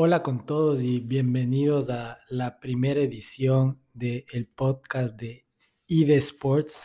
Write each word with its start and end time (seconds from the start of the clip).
Hola 0.00 0.22
con 0.22 0.46
todos 0.46 0.80
y 0.80 1.00
bienvenidos 1.00 1.90
a 1.90 2.20
la 2.28 2.60
primera 2.60 3.00
edición 3.00 3.80
del 3.94 4.46
podcast 4.46 5.16
de 5.16 5.44
ID 5.88 6.10
Sports. 6.10 6.80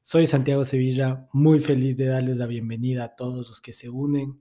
Soy 0.00 0.26
Santiago 0.26 0.64
Sevilla, 0.64 1.28
muy 1.34 1.60
feliz 1.60 1.98
de 1.98 2.06
darles 2.06 2.38
la 2.38 2.46
bienvenida 2.46 3.04
a 3.04 3.16
todos 3.16 3.46
los 3.46 3.60
que 3.60 3.74
se 3.74 3.90
unen, 3.90 4.40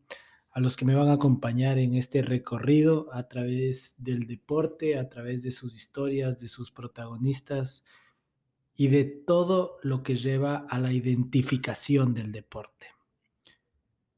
a 0.52 0.62
los 0.62 0.78
que 0.78 0.86
me 0.86 0.96
van 0.96 1.10
a 1.10 1.16
acompañar 1.16 1.80
en 1.80 1.96
este 1.96 2.22
recorrido 2.22 3.14
a 3.14 3.28
través 3.28 3.96
del 3.98 4.26
deporte, 4.26 4.98
a 4.98 5.10
través 5.10 5.44
de 5.44 5.52
sus 5.52 5.76
historias, 5.76 6.40
de 6.40 6.48
sus 6.48 6.72
protagonistas 6.72 7.84
y 8.74 8.88
de 8.88 9.04
todo 9.04 9.80
lo 9.84 10.02
que 10.04 10.16
lleva 10.16 10.66
a 10.70 10.80
la 10.80 10.94
identificación 10.94 12.14
del 12.14 12.32
deporte. 12.32 12.88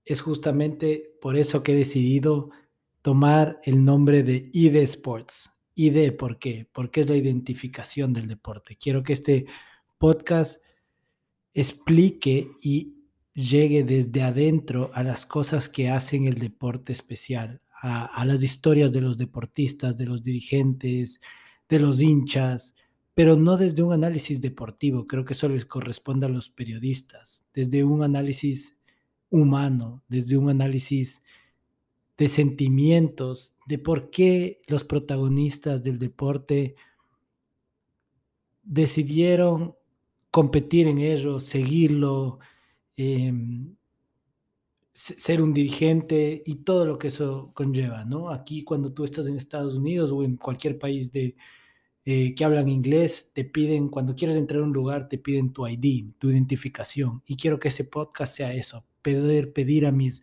Es 0.06 0.22
justamente 0.22 1.12
por 1.20 1.38
eso 1.38 1.64
que 1.64 1.72
he 1.72 1.76
decidido 1.76 2.52
tomar 3.02 3.60
el 3.64 3.84
nombre 3.84 4.24
de 4.24 4.50
ID 4.54 4.78
Sports. 4.78 5.52
ID, 5.76 6.16
¿por 6.18 6.40
qué? 6.40 6.68
Porque 6.74 7.02
es 7.02 7.10
la 7.10 7.16
identificación 7.16 8.12
del 8.12 8.28
deporte. 8.28 8.76
Quiero 8.76 9.04
que 9.04 9.14
este 9.14 9.46
podcast 9.98 10.62
explique 11.54 12.50
y 12.62 12.96
llegue 13.34 13.84
desde 13.84 14.24
adentro 14.24 14.92
a 14.94 15.04
las 15.04 15.26
cosas 15.26 15.70
que 15.70 15.90
hacen 15.90 16.26
el 16.26 16.36
deporte 16.36 16.92
especial, 16.92 17.62
a, 17.82 18.26
las 18.26 18.44
historias 18.44 18.92
de 18.92 19.00
los 19.00 19.18
deportistas, 19.18 19.98
de 19.98 20.06
los 20.06 20.22
dirigentes, 20.22 21.22
de 21.70 21.80
los 21.80 22.02
hinchas, 22.02 22.74
pero 23.14 23.38
no 23.38 23.56
desde 23.56 23.84
un 23.84 23.94
análisis 23.94 24.42
deportivo, 24.42 25.08
creo 25.08 25.24
que 25.24 25.34
eso 25.34 25.48
les 25.48 25.66
corresponde 25.66 26.26
a 26.26 26.30
los 26.30 26.50
periodistas, 26.50 27.44
desde 27.54 27.84
un 27.86 28.04
análisis 28.04 28.76
humano, 29.30 30.04
desde 30.10 30.36
un 30.36 30.50
análisis 30.50 31.22
de 32.20 32.28
sentimientos, 32.28 33.56
de 33.66 33.80
por 33.80 34.12
qué 34.12 34.60
los 34.68 34.84
protagonistas 34.84 35.84
del 35.84 35.98
deporte 35.98 36.76
decidieron 38.62 39.76
competir 40.30 40.88
en 40.88 41.00
ello, 41.00 41.40
seguirlo, 41.40 42.40
em, 42.98 43.76
ser 44.92 45.42
un 45.42 45.54
dirigente 45.54 46.44
y 46.46 46.56
todo 46.58 46.86
lo 46.86 47.00
que 47.00 47.08
eso 47.08 47.52
conlleva, 47.54 48.04
¿no? 48.04 48.32
Aquí 48.32 48.66
cuando 48.66 48.92
tú 48.92 49.06
estás 49.06 49.26
en 49.28 49.38
Estados 49.38 49.76
Unidos 49.76 50.12
o 50.12 50.24
en 50.26 50.36
cualquier 50.36 50.78
país 50.78 51.14
de, 51.14 51.38
eh, 52.04 52.36
que 52.36 52.44
hablan 52.44 52.68
inglés, 52.68 53.32
te 53.34 53.46
piden, 53.46 53.88
cuando 53.88 54.16
quieres 54.16 54.36
entrar 54.36 54.62
a 54.62 54.66
un 54.66 54.74
lugar, 54.74 55.08
te 55.08 55.18
piden 55.18 55.54
tu 55.54 55.66
ID, 55.66 56.12
tu 56.20 56.30
identificación. 56.30 57.24
Y 57.26 57.38
quiero 57.38 57.60
que 57.60 57.70
ese 57.70 57.86
podcast 57.86 58.36
sea 58.36 58.54
eso, 58.54 58.86
poder 59.02 59.54
pedir 59.54 59.86
a 59.86 59.92
mis 59.94 60.22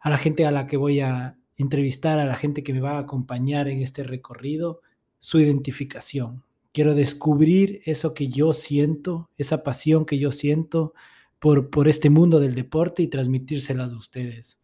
a 0.00 0.10
la 0.10 0.18
gente 0.18 0.46
a 0.46 0.50
la 0.50 0.66
que 0.66 0.76
voy 0.76 1.00
a 1.00 1.36
entrevistar, 1.56 2.18
a 2.18 2.24
la 2.24 2.36
gente 2.36 2.62
que 2.62 2.72
me 2.72 2.80
va 2.80 2.92
a 2.92 3.00
acompañar 3.00 3.68
en 3.68 3.82
este 3.82 4.02
recorrido, 4.02 4.80
su 5.18 5.38
identificación. 5.38 6.42
Quiero 6.72 6.94
descubrir 6.94 7.80
eso 7.84 8.14
que 8.14 8.28
yo 8.28 8.54
siento, 8.54 9.28
esa 9.36 9.62
pasión 9.62 10.06
que 10.06 10.18
yo 10.18 10.32
siento 10.32 10.94
por, 11.38 11.68
por 11.68 11.88
este 11.88 12.08
mundo 12.08 12.40
del 12.40 12.54
deporte 12.54 13.02
y 13.02 13.08
transmitírselas 13.08 13.92
a 13.92 13.96
ustedes. 13.96 14.58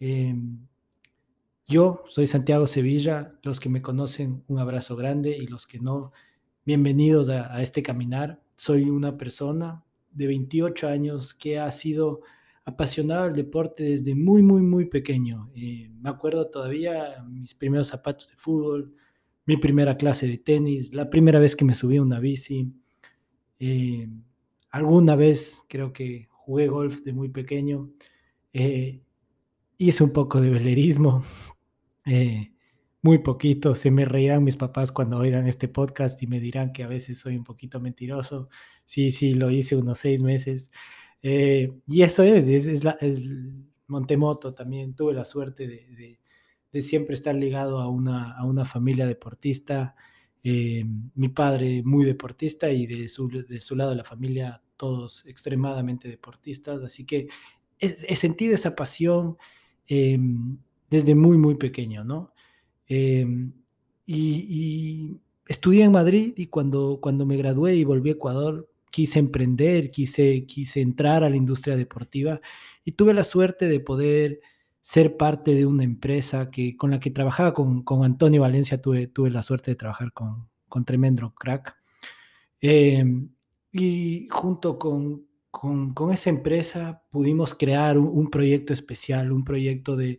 Em, 0.00 0.66
yo 1.68 2.02
soy 2.08 2.26
Santiago 2.26 2.66
Sevilla, 2.66 3.34
los 3.42 3.60
que 3.60 3.68
me 3.68 3.82
conocen, 3.82 4.42
un 4.48 4.58
abrazo 4.58 4.96
grande 4.96 5.36
y 5.36 5.46
los 5.46 5.66
que 5.66 5.78
no, 5.78 6.12
bienvenidos 6.64 7.28
a, 7.28 7.54
a 7.54 7.62
este 7.62 7.82
caminar. 7.82 8.40
Soy 8.56 8.90
una 8.90 9.16
persona 9.16 9.84
de 10.10 10.26
28 10.26 10.88
años 10.88 11.34
que 11.34 11.58
ha 11.58 11.70
sido 11.70 12.22
apasionado 12.66 13.24
al 13.24 13.32
deporte 13.32 13.84
desde 13.84 14.14
muy, 14.16 14.42
muy, 14.42 14.60
muy 14.60 14.86
pequeño. 14.86 15.50
Eh, 15.54 15.88
me 16.00 16.10
acuerdo 16.10 16.50
todavía 16.50 17.24
mis 17.28 17.54
primeros 17.54 17.88
zapatos 17.88 18.28
de 18.28 18.36
fútbol, 18.36 18.92
mi 19.46 19.56
primera 19.56 19.96
clase 19.96 20.26
de 20.26 20.36
tenis, 20.36 20.92
la 20.92 21.08
primera 21.08 21.38
vez 21.38 21.54
que 21.54 21.64
me 21.64 21.74
subí 21.74 21.96
a 21.96 22.02
una 22.02 22.18
bici. 22.18 22.72
Eh, 23.60 24.08
alguna 24.72 25.14
vez 25.14 25.62
creo 25.68 25.92
que 25.92 26.26
jugué 26.28 26.66
golf 26.66 27.02
de 27.02 27.12
muy 27.12 27.28
pequeño. 27.28 27.92
Eh, 28.52 29.00
hice 29.78 30.02
un 30.02 30.12
poco 30.12 30.40
de 30.40 30.50
velerismo. 30.50 31.24
muy 33.02 33.18
poquito, 33.18 33.76
se 33.76 33.92
me 33.92 34.04
reirán 34.04 34.42
mis 34.42 34.56
papás 34.56 34.90
cuando 34.90 35.18
oigan 35.18 35.46
este 35.46 35.68
podcast 35.68 36.20
y 36.24 36.26
me 36.26 36.40
dirán 36.40 36.72
que 36.72 36.82
a 36.82 36.88
veces 36.88 37.20
soy 37.20 37.36
un 37.36 37.44
poquito 37.44 37.78
mentiroso. 37.80 38.48
Sí, 38.86 39.12
sí, 39.12 39.34
lo 39.34 39.50
hice 39.50 39.76
unos 39.76 39.98
seis 39.98 40.22
meses. 40.22 40.68
Eh, 41.22 41.72
y 41.86 42.02
eso 42.02 42.22
es, 42.22 42.48
es, 42.48 42.84
la, 42.84 42.96
Montemoto 43.88 44.54
también. 44.54 44.94
Tuve 44.94 45.14
la 45.14 45.24
suerte 45.24 45.66
de, 45.66 46.18
de, 46.72 46.82
siempre 46.82 47.14
estar 47.14 47.34
ligado 47.34 47.80
a 47.80 47.88
una, 47.88 48.32
a 48.32 48.44
una 48.44 48.64
familia 48.64 49.06
deportista. 49.06 49.96
Eh, 50.42 50.84
mi 51.14 51.28
padre 51.28 51.82
muy 51.82 52.04
deportista 52.04 52.70
y 52.70 52.86
de 52.86 53.08
su, 53.08 53.28
de 53.28 53.60
su 53.60 53.74
lado 53.74 53.94
la 53.94 54.04
familia 54.04 54.62
todos 54.76 55.24
extremadamente 55.26 56.08
deportistas. 56.08 56.82
Así 56.82 57.04
que 57.04 57.28
he, 57.78 58.16
sentido 58.16 58.54
esa 58.54 58.76
pasión 58.76 59.36
em, 59.88 60.58
desde 60.90 61.14
muy, 61.14 61.38
muy 61.38 61.54
pequeño, 61.56 62.04
¿no? 62.04 62.32
Y, 62.88 63.24
y, 64.06 65.20
estudié 65.48 65.84
en 65.84 65.92
Madrid 65.92 66.34
y 66.36 66.46
cuando, 66.46 66.98
cuando 67.00 67.26
me 67.26 67.36
gradué 67.36 67.74
y 67.74 67.84
volví 67.84 68.10
a 68.10 68.14
Ecuador, 68.14 68.68
quise 68.96 69.18
emprender, 69.18 69.90
quise, 69.90 70.46
quise 70.46 70.80
entrar 70.80 71.22
a 71.22 71.28
la 71.28 71.36
industria 71.36 71.76
deportiva 71.76 72.40
y 72.82 72.92
tuve 72.92 73.12
la 73.12 73.24
suerte 73.24 73.68
de 73.68 73.78
poder 73.78 74.40
ser 74.80 75.18
parte 75.18 75.54
de 75.54 75.66
una 75.66 75.84
empresa 75.84 76.50
que, 76.50 76.78
con 76.78 76.92
la 76.92 76.98
que 76.98 77.10
trabajaba 77.10 77.52
con, 77.52 77.82
con 77.82 78.04
Antonio 78.04 78.40
Valencia, 78.40 78.80
tuve, 78.80 79.06
tuve 79.06 79.28
la 79.28 79.42
suerte 79.42 79.70
de 79.70 79.74
trabajar 79.74 80.14
con, 80.14 80.48
con 80.66 80.86
tremendo 80.86 81.34
crack. 81.34 81.76
Em, 82.58 83.28
y 83.70 84.28
junto 84.30 84.78
con, 84.78 85.26
con, 85.50 85.92
con, 85.92 86.10
esa 86.10 86.30
empresa 86.30 87.02
pudimos 87.10 87.54
crear 87.54 87.98
un, 87.98 88.30
proyecto 88.30 88.72
especial, 88.72 89.30
un 89.30 89.44
proyecto 89.44 89.94
de, 89.94 90.18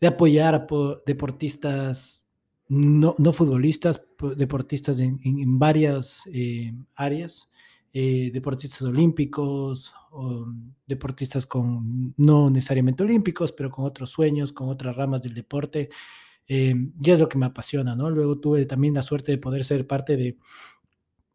de 0.00 0.06
apoyar 0.06 0.54
a 0.54 0.66
deportistas, 1.04 2.24
no, 2.68 3.16
no, 3.18 3.32
futbolistas, 3.32 4.00
deportistas 4.36 5.00
en, 5.00 5.18
en, 5.24 5.58
varias 5.58 6.22
eh, 6.32 6.72
áreas. 6.94 7.50
Eh, 7.96 8.32
deportistas 8.32 8.82
olímpicos, 8.82 9.94
o 10.10 10.46
deportistas 10.84 11.46
con 11.46 12.12
no 12.16 12.50
necesariamente 12.50 13.04
olímpicos, 13.04 13.52
pero 13.52 13.70
con 13.70 13.84
otros 13.84 14.10
sueños, 14.10 14.52
con 14.52 14.68
otras 14.68 14.96
ramas 14.96 15.22
del 15.22 15.32
deporte. 15.32 15.90
Eh, 16.48 16.74
y 17.00 17.10
es 17.10 17.20
lo 17.20 17.28
que 17.28 17.38
me 17.38 17.46
apasiona, 17.46 17.94
¿no? 17.94 18.10
Luego 18.10 18.40
tuve 18.40 18.66
también 18.66 18.94
la 18.94 19.04
suerte 19.04 19.30
de 19.30 19.38
poder 19.38 19.64
ser 19.64 19.86
parte 19.86 20.16
de, 20.16 20.36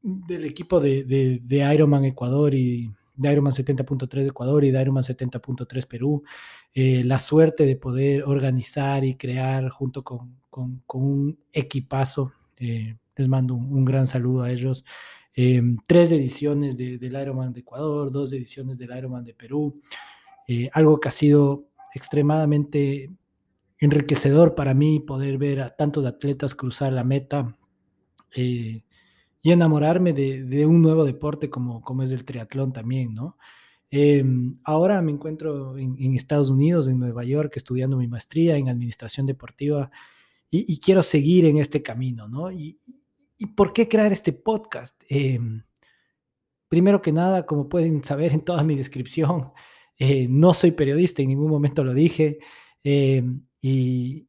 del 0.01 0.43
equipo 0.43 0.81
de, 0.81 1.05
de, 1.05 1.73
Ironman 1.73 2.03
Ecuador 2.03 2.53
y 2.53 2.91
de 3.15 3.31
Ironman 3.31 3.53
70.3 3.53 4.27
Ecuador 4.27 4.65
y 4.65 4.71
de 4.71 4.81
Ironman 4.81 5.05
70.3 5.05 5.87
Perú. 5.87 6.23
Eh, 6.73 7.05
la 7.05 7.19
suerte 7.19 7.65
de 7.65 7.77
poder 7.77 8.23
organizar 8.23 9.05
y 9.05 9.15
crear 9.15 9.69
junto 9.69 10.03
con, 10.03 10.35
con, 10.49 10.81
un 10.93 11.39
equipazo. 11.53 12.33
les 12.57 13.29
mando 13.29 13.53
un, 13.55 13.85
gran 13.85 14.05
saludo 14.05 14.43
a 14.43 14.51
ellos. 14.51 14.83
Em, 15.33 15.77
tres 15.87 16.11
ediciones 16.11 16.75
del 16.75 17.21
Ironman 17.21 17.53
de 17.53 17.61
Ecuador, 17.61 18.11
dos 18.11 18.33
ediciones 18.33 18.77
del 18.77 18.97
Ironman 18.97 19.23
de 19.23 19.33
Perú, 19.33 19.79
eh, 20.47 20.69
algo 20.73 20.99
que 20.99 21.07
ha 21.07 21.11
sido 21.11 21.67
extremadamente 21.93 23.11
enriquecedor 23.79 24.55
para 24.55 24.73
mí 24.73 24.99
poder 24.99 25.37
ver 25.37 25.61
a 25.61 25.75
tantos 25.75 26.05
atletas 26.05 26.55
cruzar 26.55 26.91
la 26.91 27.03
meta 27.03 27.57
eh, 28.35 28.83
y 29.41 29.51
enamorarme 29.51 30.13
de, 30.13 30.65
un 30.65 30.81
nuevo 30.81 31.05
deporte 31.05 31.49
como, 31.49 31.81
como 31.81 32.03
es 32.03 32.11
el 32.11 32.25
triatlón 32.25 32.73
también, 32.73 33.13
¿no? 33.13 33.37
Em, 33.91 34.55
ahora 34.65 35.01
me 35.01 35.11
encuentro 35.11 35.77
en, 35.77 36.13
Estados 36.13 36.49
Unidos, 36.49 36.87
en 36.87 36.99
Nueva 36.99 37.23
York, 37.23 37.53
estudiando 37.55 37.97
mi 37.97 38.07
maestría 38.07 38.57
en 38.57 38.69
administración 38.69 39.25
deportiva 39.25 39.89
y, 40.51 40.79
quiero 40.79 41.03
seguir 41.03 41.45
en 41.45 41.57
este 41.57 41.81
camino, 41.81 42.27
¿no? 42.27 42.49
¿Y 43.41 43.47
por 43.47 43.71
qué 43.71 43.87
crear 43.87 44.11
este 44.11 44.33
podcast? 44.33 45.01
Em, 45.07 45.63
primero 46.67 47.01
que 47.01 47.13
nada, 47.13 47.45
como 47.45 47.69
pueden 47.69 48.03
saber 48.03 48.33
en 48.33 48.41
toda 48.41 48.63
mi 48.63 48.75
descripción, 48.75 49.53
eh, 49.97 50.27
no 50.29 50.53
soy 50.53 50.71
periodista, 50.71 51.21
en 51.21 51.29
ningún 51.29 51.49
momento 51.49 51.83
lo 51.85 51.93
dije, 51.93 52.39
em, 52.83 53.45
y, 53.61 54.27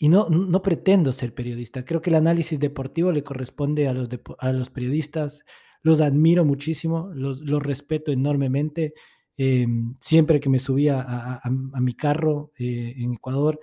no, 0.00 0.28
no, 0.28 0.62
pretendo 0.62 1.12
ser 1.12 1.34
periodista. 1.34 1.84
Creo 1.86 2.02
que 2.02 2.10
el 2.10 2.16
análisis 2.16 2.60
deportivo 2.60 3.10
le 3.12 3.24
corresponde 3.24 3.88
a 3.88 3.94
los, 3.94 4.08
a 4.38 4.52
los 4.52 4.68
periodistas, 4.68 5.44
los 5.82 6.00
admiro 6.02 6.44
muchísimo, 6.44 7.10
los, 7.14 7.40
los 7.40 7.62
respeto 7.62 8.12
enormemente. 8.12 8.92
Em, 9.38 9.96
siempre 10.00 10.40
que 10.40 10.50
me 10.50 10.58
subía 10.58 11.00
a, 11.42 11.50
mi 11.80 11.94
carro 11.94 12.52
eh, 12.58 12.94
en 12.98 13.14
Ecuador, 13.14 13.58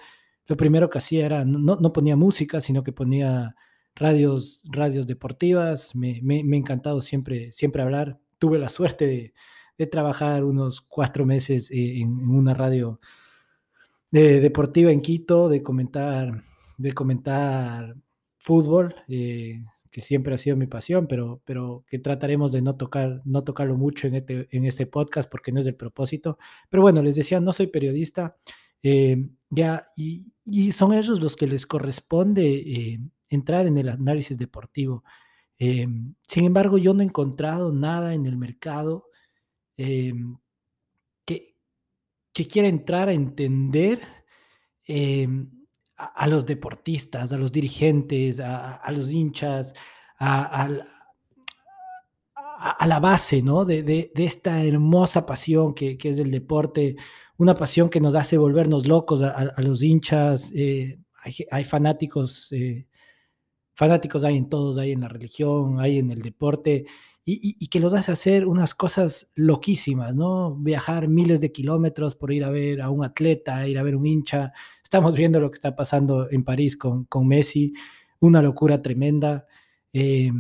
lo 0.48 0.58
primero 0.58 0.90
que 0.90 0.98
hacía 0.98 1.26
era, 1.28 1.46
no, 1.46 1.76
no 1.76 1.94
ponía 1.94 2.16
música, 2.16 2.62
sino 2.62 2.84
que 2.84 2.92
ponía 2.94 3.56
radios, 3.96 4.62
radios 4.66 5.08
deportivas. 5.08 5.96
Me, 5.96 6.22
me, 6.24 6.38
ha 6.38 6.60
encantado 6.60 7.02
siempre, 7.02 7.52
siempre 7.52 7.82
hablar. 7.82 8.20
Tuve 8.40 8.60
la 8.60 8.70
suerte 8.70 9.08
de, 9.08 9.34
trabajar 9.88 10.44
unos 10.44 10.82
cuatro 10.82 11.26
meses 11.26 11.72
eh, 11.72 12.02
en, 12.02 12.12
una 12.30 12.54
radio 12.54 13.00
de, 14.12 14.40
deportiva 14.40 14.92
en 14.92 15.02
Quito, 15.02 15.50
de 15.50 15.64
comentar 15.64 16.44
de 16.82 16.94
comentar 16.94 17.96
fútbol, 18.38 18.96
eh, 19.08 19.64
que 19.92 20.02
siempre 20.02 20.34
ha 20.34 20.38
sido 20.38 20.58
mi 20.58 20.68
pasión, 20.68 21.08
pero, 21.08 21.42
pero 21.46 21.86
que 21.88 22.00
trataremos 22.00 22.52
de 22.52 22.62
no, 22.62 22.76
tocar, 22.76 23.22
no 23.26 23.44
tocarlo 23.44 23.76
mucho 23.78 24.08
en 24.08 24.16
este, 24.16 24.48
en 24.52 24.66
este 24.66 24.88
podcast 24.88 25.30
porque 25.30 25.52
no 25.52 25.60
es 25.60 25.68
el 25.68 25.76
propósito. 25.76 26.38
Pero 26.70 26.82
bueno, 26.82 27.04
les 27.04 27.16
decía, 27.16 27.40
no 27.40 27.54
soy 27.54 27.68
periodista, 27.68 28.38
eh, 28.84 29.30
ya, 29.50 29.90
y, 29.96 30.26
son 30.72 30.94
ellos 30.94 31.22
los 31.22 31.36
que 31.36 31.48
les 31.48 31.68
corresponde 31.68 33.00
entrar 33.32 33.66
en 33.66 33.80
el 33.80 33.90
análisis 33.90 34.38
deportivo. 34.38 35.04
Eh, 35.58 35.88
sin 36.28 36.46
embargo, 36.46 36.78
yo 36.78 36.94
no 36.94 37.02
he 37.02 37.06
encontrado 37.06 37.72
nada 37.72 38.14
en 38.14 38.26
el 38.26 38.38
mercado 38.38 39.08
eh, 39.78 40.14
que, 41.26 41.56
que, 42.34 42.48
quiera 42.48 42.68
entrar 42.68 43.10
a 43.10 43.14
entender 43.14 44.00
eh, 44.88 45.28
a, 45.98 46.28
los 46.28 46.46
deportistas, 46.46 47.32
a 47.32 47.38
los 47.38 47.52
dirigentes, 47.52 48.40
a, 48.40 48.84
los 48.92 49.10
hinchas, 49.12 49.74
a, 50.20 50.70
la 52.86 53.00
base 53.00 53.42
¿no? 53.42 53.66
de, 53.66 53.84
de, 53.84 54.12
esta 54.16 54.64
hermosa 54.64 55.26
pasión 55.26 55.74
que, 55.74 55.98
que, 55.98 56.10
es 56.10 56.20
el 56.20 56.32
deporte, 56.32 56.96
una 57.38 57.56
pasión 57.56 57.90
que 57.90 58.02
nos 58.02 58.16
hace 58.16 58.38
volvernos 58.38 58.88
locos 58.88 59.22
a, 59.22 59.62
los 59.62 59.82
hinchas. 59.82 60.52
Eh, 60.54 61.00
hay, 61.24 61.36
hay, 61.50 61.64
fanáticos 61.64 62.52
eh, 62.52 62.88
fanáticos 63.74 64.24
hay 64.24 64.38
en 64.38 64.50
todos, 64.50 64.78
hay 64.78 64.92
en 64.92 65.02
la 65.02 65.08
religión, 65.08 65.80
hay 65.80 66.00
en 66.00 66.12
el 66.12 66.22
deporte, 66.22 66.86
y, 67.24 67.68
que 67.68 67.80
los 67.80 67.94
hace 67.94 68.12
hacer 68.12 68.48
unas 68.48 68.74
cosas 68.74 69.32
loquísimas, 69.36 70.16
¿no? 70.16 70.56
Viajar 70.56 71.08
miles 71.08 71.40
de 71.40 71.52
kilómetros 71.52 72.16
por 72.16 72.34
ir 72.34 72.44
a 72.44 72.50
ver 72.50 72.82
a 72.82 72.90
un 72.90 73.06
atleta, 73.06 73.68
ir 73.68 73.78
a 73.78 73.84
ver 73.84 73.96
un 73.96 74.08
hincha. 74.08 74.54
Estamos 74.84 75.16
viendo 75.16 75.40
lo 75.40 75.52
que 75.52 75.56
está 75.56 75.76
pasando 75.76 76.30
en 76.32 76.44
París 76.44 76.76
con, 76.76 77.06
con 77.06 77.28
Messi, 77.28 77.74
una 78.20 78.42
locura 78.42 78.82
tremenda. 78.82 79.46
Eh, 79.94 80.32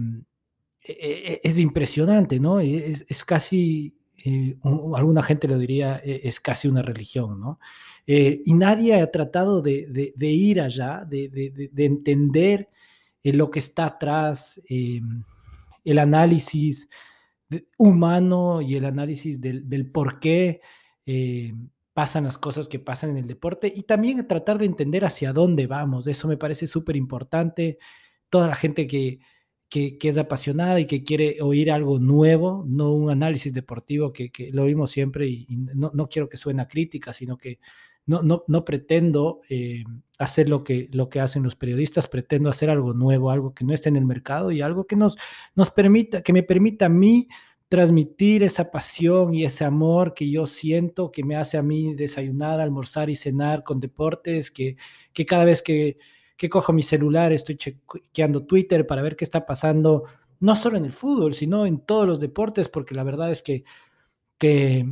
es 0.83 1.59
impresionante, 1.59 2.39
¿no? 2.39 2.59
Es, 2.59 3.05
es 3.07 3.23
casi, 3.23 3.95
eh, 4.25 4.55
alguna 4.95 5.21
gente 5.21 5.47
lo 5.47 5.59
diría, 5.59 6.01
e, 6.03 6.21
es 6.23 6.39
casi 6.39 6.67
una 6.67 6.81
religión, 6.81 7.39
¿no? 7.39 7.59
Eh, 8.07 8.41
y 8.43 8.55
nadie 8.55 8.99
ha 8.99 9.11
tratado 9.11 9.61
de, 9.61 10.11
ir 10.19 10.59
allá, 10.59 11.05
de 11.07 11.69
entender 11.77 12.69
eh, 13.23 13.33
lo 13.33 13.51
que 13.51 13.59
está 13.59 13.85
atrás, 13.85 14.61
eh, 14.69 15.01
el 15.83 15.99
análisis 15.99 16.89
humano 17.77 18.61
y 18.61 18.75
el 18.75 18.85
análisis 18.85 19.41
del, 19.41 19.67
del 19.67 19.89
por 19.91 20.19
qué 20.19 20.61
eh, 21.05 21.53
pasan 21.93 22.23
las 22.23 22.37
cosas 22.37 22.67
que 22.67 22.79
pasan 22.79 23.11
en 23.11 23.17
el 23.17 23.27
deporte 23.27 23.71
y 23.75 23.83
también 23.83 24.25
tratar 24.27 24.57
de 24.57 24.65
entender 24.65 25.03
hacia 25.05 25.33
dónde 25.33 25.67
vamos. 25.67 26.07
Eso 26.07 26.27
me 26.27 26.37
parece 26.37 26.67
súper 26.67 26.95
importante. 26.95 27.77
Toda 28.29 28.47
la 28.47 28.55
gente 28.55 28.87
que, 28.87 29.19
que, 29.69 29.97
que, 29.97 30.09
es 30.09 30.17
apasionada 30.17 30.79
y 30.79 30.85
que 30.85 31.03
quiere 31.03 31.41
oír 31.41 31.71
algo 31.71 31.99
nuevo, 31.99 32.63
no 32.67 32.93
un 32.93 33.09
análisis 33.09 33.53
deportivo 33.53 34.13
que, 34.13 34.31
que 34.31 34.51
lo 34.51 34.63
oímos 34.63 34.91
siempre 34.91 35.27
y, 35.27 35.47
no, 35.49 35.91
no, 35.93 36.07
quiero 36.07 36.29
que 36.29 36.37
suene 36.37 36.61
a 36.61 36.67
crítica, 36.67 37.11
sino 37.11 37.37
que 37.37 37.59
no, 38.05 38.23
no, 38.23 38.43
no 38.47 38.65
pretendo 38.65 39.39
eh, 39.49 39.83
hacer 40.17 40.49
lo 40.49 40.63
que, 40.63 40.89
lo 40.91 41.09
que 41.09 41.19
hacen 41.19 41.43
los 41.43 41.55
periodistas, 41.55 42.07
pretendo 42.07 42.49
hacer 42.49 42.69
algo 42.69 42.93
nuevo, 42.93 43.31
algo 43.31 43.53
que 43.53 43.65
no 43.65 43.73
esté 43.73 43.89
en 43.89 43.95
el 43.95 44.05
mercado 44.05 44.51
y 44.51 44.61
algo 44.61 44.85
que 44.85 44.95
nos, 44.95 45.17
nos 45.55 45.69
permita, 45.69 46.21
que 46.21 46.33
me 46.33 46.43
permita 46.43 46.87
a 46.87 46.89
mí 46.89 47.27
transmitir 47.69 48.43
esa 48.43 48.69
pasión 48.69 49.33
y 49.33 49.45
ese 49.45 49.63
amor 49.63 50.13
que 50.13 50.29
yo 50.29 50.45
siento, 50.45 51.11
que 51.11 51.23
me 51.23 51.37
hace 51.37 51.57
a 51.57 51.63
mí 51.63 51.93
desayunar, 51.93 52.59
almorzar 52.59 53.09
y 53.09 53.15
cenar 53.15 53.63
con 53.63 53.79
deportes, 53.79 54.51
que, 54.51 54.75
que 55.13 55.25
cada 55.25 55.45
vez 55.45 55.61
que, 55.61 55.97
que 56.35 56.49
cojo 56.49 56.73
mi 56.73 56.83
celular 56.83 57.31
estoy 57.31 57.55
chequeando 57.55 58.45
Twitter 58.45 58.85
para 58.85 59.01
ver 59.01 59.15
qué 59.15 59.23
está 59.23 59.45
pasando, 59.45 60.03
no 60.41 60.55
solo 60.55 60.77
en 60.77 60.85
el 60.85 60.91
fútbol, 60.91 61.33
sino 61.33 61.65
en 61.65 61.79
todos 61.79 62.05
los 62.05 62.19
deportes, 62.19 62.67
porque 62.67 62.93
la 62.93 63.03
verdad 63.03 63.31
es 63.31 63.41
que, 63.41 63.63
que 64.37 64.85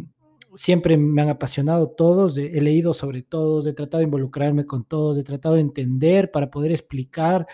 siempre 0.55 0.97
me 0.97 1.21
han 1.21 1.29
apasionado 1.29 1.89
todos, 1.89 2.37
he 2.37 2.61
leído 2.61 2.93
sobre 2.93 3.21
todos, 3.21 3.67
he 3.67 3.73
tratado 3.73 3.99
de 3.99 4.05
involucrarme 4.05 4.65
con 4.65 4.83
todos, 4.85 5.17
he 5.17 5.23
tratado 5.23 5.55
de 5.55 5.61
entender 5.61 6.31
para 6.31 6.49
poder 6.49 6.71
explicar 6.71 7.47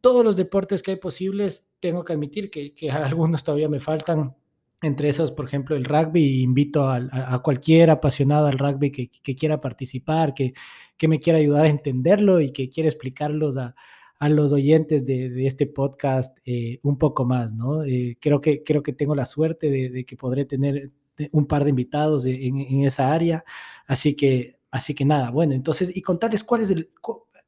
todos 0.00 0.24
los 0.24 0.36
deportes 0.36 0.82
que 0.82 0.92
hay 0.92 0.96
posibles. 0.98 1.64
Tengo 1.80 2.04
que 2.04 2.12
admitir 2.12 2.50
que, 2.50 2.74
que 2.74 2.90
algunos 2.90 3.44
todavía 3.44 3.68
me 3.68 3.80
faltan, 3.80 4.34
entre 4.82 5.08
esos, 5.08 5.32
por 5.32 5.46
ejemplo, 5.46 5.76
el 5.76 5.84
rugby. 5.84 6.42
Invito 6.42 6.88
a, 6.88 7.42
cualquier 7.42 7.90
apasionado 7.90 8.46
al 8.46 8.58
rugby 8.58 8.90
que, 8.90 9.34
quiera 9.34 9.60
participar, 9.60 10.34
que, 10.34 10.52
que, 10.96 11.08
me 11.08 11.20
quiera 11.20 11.38
ayudar 11.38 11.66
a 11.66 11.70
entenderlo 11.70 12.40
y 12.40 12.52
que 12.52 12.68
quiera 12.68 12.88
explicarlos 12.88 13.56
a, 13.56 13.74
a 14.18 14.28
los 14.28 14.52
oyentes 14.52 15.04
de, 15.04 15.30
de 15.30 15.46
este 15.46 15.66
podcast 15.66 16.38
eh, 16.46 16.78
un 16.82 16.98
poco 16.98 17.24
más, 17.24 17.54
¿no? 17.54 17.84
Eh, 17.84 18.16
creo, 18.20 18.40
que, 18.40 18.62
creo 18.62 18.82
que 18.82 18.92
tengo 18.92 19.14
la 19.14 19.26
suerte 19.26 19.70
de, 19.70 19.90
de 19.90 20.04
que 20.04 20.16
podré 20.16 20.44
tener 20.44 20.90
un 21.32 21.46
par 21.46 21.64
de 21.64 21.70
invitados 21.70 22.24
en, 22.26 22.84
esa 22.84 23.12
área. 23.12 23.44
Así 23.86 24.14
que, 24.14 24.58
así 24.70 24.94
que 24.94 25.04
nada, 25.04 25.30
bueno, 25.30 25.54
entonces, 25.54 25.94
y 25.96 26.02
contarles 26.02 26.44
cuál 26.44 26.62
es 26.62 26.70
el, 26.70 26.90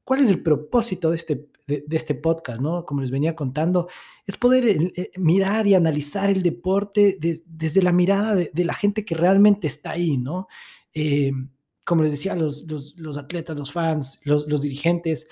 cuál 0.05 0.21
es 0.21 0.29
el 0.29 0.43
propósito 0.43 1.11
de 1.11 1.17
este, 1.17 1.49
de, 1.67 1.85
este 1.91 2.15
podcast, 2.15 2.61
¿no? 2.61 2.87
Como 2.87 3.03
les 3.03 3.11
venía 3.11 3.37
contando, 3.37 3.89
es 4.27 4.37
poder 4.37 4.65
eh, 4.67 5.11
mirar 5.17 5.67
y 5.67 5.75
analizar 5.75 6.31
el 6.31 6.43
deporte 6.43 7.19
de, 7.21 7.43
desde 7.47 7.83
la 7.83 7.93
mirada 7.93 8.35
de, 8.35 8.65
la 8.65 8.75
gente 8.75 9.05
que 9.05 9.15
realmente 9.15 9.67
está 9.67 9.91
ahí, 9.91 10.17
¿no? 10.17 10.49
Eh, 10.95 11.33
como 11.85 12.03
les 12.03 12.13
decía, 12.13 12.35
los, 12.35 12.65
los, 12.71 12.95
los 12.97 13.19
atletas, 13.19 13.59
los 13.59 13.73
fans, 13.73 14.21
los, 14.25 14.47
los 14.49 14.61
dirigentes, 14.61 15.27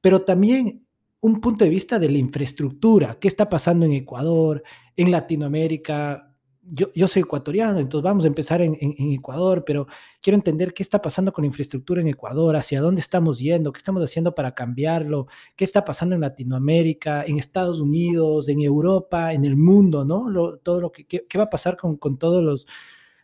pero 0.00 0.22
también 0.22 0.86
un 1.20 1.40
punto 1.40 1.64
de 1.64 1.70
vista 1.70 1.98
de 1.98 2.08
la 2.08 2.18
infraestructura, 2.18 3.18
qué 3.20 3.28
está 3.28 3.48
pasando 3.48 3.84
en 3.86 3.92
Ecuador, 3.92 4.62
en 4.96 5.10
Latinoamérica, 5.10 6.29
yo, 6.72 6.88
yo, 6.94 7.08
soy 7.08 7.22
ecuatoriano, 7.22 7.78
entonces 7.78 8.04
vamos 8.04 8.24
a 8.24 8.28
empezar 8.28 8.62
en, 8.62 8.76
Ecuador, 8.80 9.64
pero 9.64 9.86
quiero 10.20 10.36
entender 10.36 10.72
qué 10.74 10.82
está 10.82 11.00
pasando 11.00 11.32
con 11.32 11.42
la 11.42 11.46
infraestructura 11.46 12.00
en 12.00 12.08
Ecuador, 12.08 12.56
hacia 12.56 12.80
dónde 12.80 13.00
estamos 13.00 13.38
yendo, 13.38 13.72
qué 13.72 13.78
estamos 13.78 14.02
haciendo 14.02 14.34
para 14.34 14.54
cambiarlo, 14.54 15.26
qué 15.56 15.64
está 15.64 15.84
pasando 15.84 16.14
en 16.14 16.20
Latinoamérica, 16.22 17.24
en 17.24 17.38
Estados 17.38 17.80
Unidos, 17.80 18.48
en 18.48 18.60
Europa, 18.60 19.32
en 19.32 19.44
el 19.44 19.56
mundo, 19.56 20.04
¿no? 20.04 20.56
Todo 20.58 20.80
lo 20.80 20.92
que, 20.92 21.04
qué, 21.04 21.26
qué, 21.28 21.38
va 21.38 21.44
a 21.44 21.50
pasar 21.50 21.76
con, 21.76 21.96
con 21.96 22.18
todos 22.18 22.42
los 22.42 22.66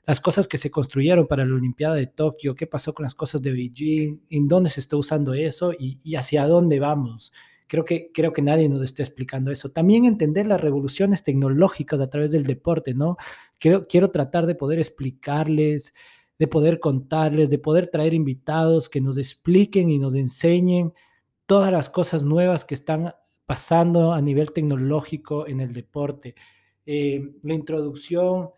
las 0.07 0.21
cosas 0.21 0.47
que 0.47 0.57
se 0.57 0.71
construyeron 0.71 1.27
para 1.27 1.45
la 1.45 1.55
Olimpiada 1.55 1.97
de 1.97 2.07
Tokio, 2.07 2.55
qué 2.55 2.69
pasó 2.69 2.95
con 2.95 3.03
las 3.03 3.17
cosas 3.17 3.43
de 3.43 3.51
Beijing, 3.51 4.21
en 4.31 4.47
dónde 4.47 4.71
se 4.71 4.79
está 4.79 4.97
usando 4.97 5.35
eso 5.35 5.73
y, 5.73 5.99
y 6.05 6.15
hacia 6.15 6.47
dónde 6.47 6.79
vamos. 6.79 7.33
Creo 7.67 7.85
que, 7.85 8.11
creo 8.13 8.33
que 8.33 8.43
nadie 8.43 8.69
nos 8.69 8.83
está 8.83 9.03
explicando 9.03 9.51
eso. 9.51 9.71
También 9.71 10.05
entender 10.05 10.47
las 10.47 10.61
revoluciones 10.61 11.23
tecnológicas 11.23 12.01
a 12.01 12.09
través 12.09 12.31
del 12.31 12.45
deporte, 12.45 12.95
¿no? 12.95 13.17
Quiero, 13.59 13.87
quiero 13.87 14.11
tratar 14.11 14.47
de 14.47 14.55
poder 14.55 14.79
explicarles, 14.79 15.93
de 16.39 16.47
poder 16.47 16.81
contarles, 16.81 17.51
de 17.51 17.59
poder 17.59 17.89
traer 17.89 18.15
invitados 18.15 18.89
que 18.89 19.01
nos 19.01 19.17
expliquen 19.17 19.91
y 19.91 19.99
nos 19.99 20.15
enseñen 20.15 20.93
todas 21.47 21.73
las 21.73 21.89
cosas 21.89 22.25
nuevas 22.25 22.65
que 22.65 22.75
están 22.75 23.15
pasando 23.47 24.13
a 24.13 24.21
nivel 24.21 24.53
tecnológico 24.53 25.47
en 25.47 25.61
el 25.61 25.73
deporte. 25.73 26.35
Eh, 26.85 27.33
la 27.43 27.55
introducción 27.55 28.51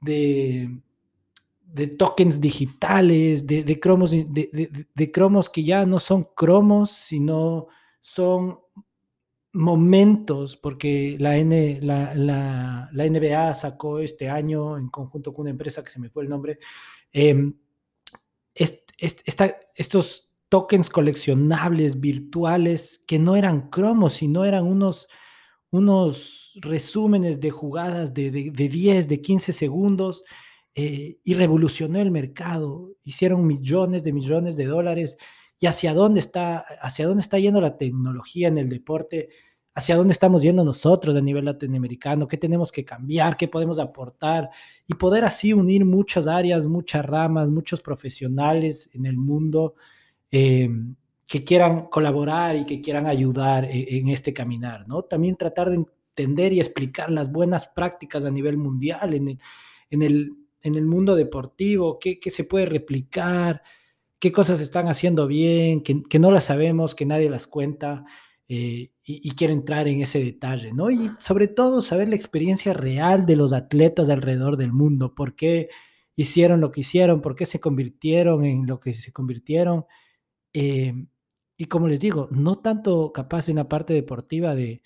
de, 0.00 0.80
de 1.72 1.86
tokens 1.88 2.40
digitales, 2.40 3.46
de, 3.46 3.64
de 3.64 3.80
cromos, 3.80 4.12
de, 4.12 4.24
de, 4.24 4.86
de, 4.92 5.10
cromos 5.12 5.48
que 5.48 5.62
ya 5.62 5.84
no 5.86 5.98
son 5.98 6.28
cromos, 6.34 6.90
sino 6.90 7.68
son 8.00 8.60
momentos, 9.52 10.56
porque 10.56 11.16
la, 11.18 11.36
N, 11.36 11.80
la, 11.82 12.14
la, 12.14 12.88
la, 12.92 13.06
NBA 13.06 13.54
sacó 13.54 13.98
este 13.98 14.28
año 14.28 14.78
en 14.78 14.88
conjunto 14.88 15.32
con 15.32 15.42
una 15.42 15.50
empresa 15.50 15.82
que 15.82 15.90
se 15.90 15.98
me 15.98 16.08
fue 16.08 16.22
el 16.22 16.28
nombre, 16.28 16.58
eh, 17.12 17.52
est, 18.54 18.90
est, 18.98 19.20
esta, 19.24 19.56
estos 19.74 20.30
tokens 20.48 20.88
coleccionables 20.88 22.00
virtuales 22.00 23.02
que 23.06 23.18
no 23.18 23.36
eran 23.36 23.70
cromos, 23.70 24.14
sino 24.14 24.44
eran 24.44 24.66
unos, 24.66 25.08
unos 25.70 26.52
resúmenes 26.56 27.40
de 27.40 27.50
jugadas 27.50 28.14
de, 28.14 28.30
de, 28.30 28.50
de 28.50 28.68
10, 28.68 29.08
de 29.08 29.20
15 29.20 29.52
segundos 29.52 30.24
eh, 30.74 31.18
y 31.24 31.34
revolucionó 31.34 32.00
el 32.00 32.10
mercado. 32.10 32.90
Hicieron 33.02 33.46
millones 33.46 34.04
de 34.04 34.12
millones 34.12 34.56
de 34.56 34.66
dólares 34.66 35.16
y 35.60 35.66
hacia 35.66 35.92
dónde 35.92 36.20
está, 36.20 36.64
hacia 36.80 37.06
dónde 37.06 37.20
está 37.20 37.38
yendo 37.38 37.60
la 37.60 37.76
tecnología 37.76 38.48
en 38.48 38.56
el 38.56 38.70
deporte, 38.70 39.28
hacia 39.74 39.94
dónde 39.94 40.14
estamos 40.14 40.40
yendo 40.40 40.64
nosotros 40.64 41.14
a 41.14 41.20
nivel 41.20 41.44
latinoamericano, 41.44 42.26
qué 42.26 42.38
tenemos 42.38 42.72
que 42.72 42.84
cambiar, 42.84 43.36
qué 43.36 43.46
podemos 43.46 43.78
aportar 43.78 44.48
y 44.86 44.94
poder 44.94 45.24
así 45.24 45.52
unir 45.52 45.84
muchas 45.84 46.26
áreas, 46.26 46.66
muchas 46.66 47.04
ramas, 47.04 47.50
muchos 47.50 47.82
profesionales 47.82 48.88
en 48.94 49.04
el 49.04 49.18
mundo 49.18 49.74
eh, 50.32 50.70
que 51.26 51.44
quieran 51.44 51.88
colaborar 51.88 52.56
y 52.56 52.64
que 52.64 52.80
quieran 52.80 53.06
ayudar 53.06 53.66
en, 53.66 54.06
en, 54.06 54.08
este 54.08 54.32
caminar, 54.32 54.88
¿no? 54.88 55.02
También 55.02 55.36
tratar 55.36 55.68
de 55.68 55.76
entender 55.76 56.54
y 56.54 56.60
explicar 56.60 57.10
las 57.10 57.30
buenas 57.30 57.66
prácticas 57.66 58.24
a 58.24 58.30
nivel 58.30 58.56
mundial 58.56 59.12
en 59.12 59.28
el, 59.28 59.38
en 59.90 60.02
el, 60.02 60.32
en 60.62 60.74
el 60.74 60.86
mundo 60.86 61.14
deportivo, 61.14 61.98
qué, 61.98 62.18
qué 62.18 62.30
se 62.30 62.44
puede 62.44 62.64
replicar, 62.64 63.62
qué 64.20 64.32
cosas 64.32 64.60
están 64.60 64.88
haciendo 64.88 65.26
bien, 65.26 65.82
que, 65.82 66.02
que 66.02 66.18
no 66.18 66.30
las 66.30 66.44
sabemos, 66.44 66.94
que 66.94 67.06
nadie 67.06 67.30
las 67.30 67.46
cuenta. 67.46 68.04
Eh, 68.48 68.90
y, 69.04 69.28
y, 69.28 69.30
quiero 69.32 69.52
entrar 69.52 69.86
en 69.88 70.02
ese 70.02 70.22
detalle, 70.22 70.72
¿no? 70.72 70.90
Y 70.90 71.08
sobre 71.20 71.46
todo 71.46 71.82
saber 71.82 72.08
la 72.08 72.16
experiencia 72.16 72.72
real 72.72 73.24
de 73.24 73.36
los 73.36 73.52
atletas 73.52 74.10
alrededor 74.10 74.56
del 74.56 74.72
mundo, 74.72 75.14
por 75.14 75.36
qué 75.36 75.68
hicieron 76.16 76.60
lo 76.60 76.72
que 76.72 76.80
hicieron, 76.80 77.22
por 77.22 77.36
qué 77.36 77.46
se 77.46 77.60
convirtieron 77.60 78.44
en 78.44 78.66
lo 78.66 78.80
que 78.80 78.94
se 78.94 79.12
convirtieron. 79.12 79.86
Eh, 80.52 80.92
y 81.56 81.66
como 81.66 81.88
les 81.88 82.00
digo, 82.00 82.28
no 82.32 82.58
tanto 82.58 83.12
capaz 83.12 83.48
en 83.48 83.56
la 83.56 83.68
parte 83.68 83.94
deportiva 83.94 84.54
de, 84.54 84.82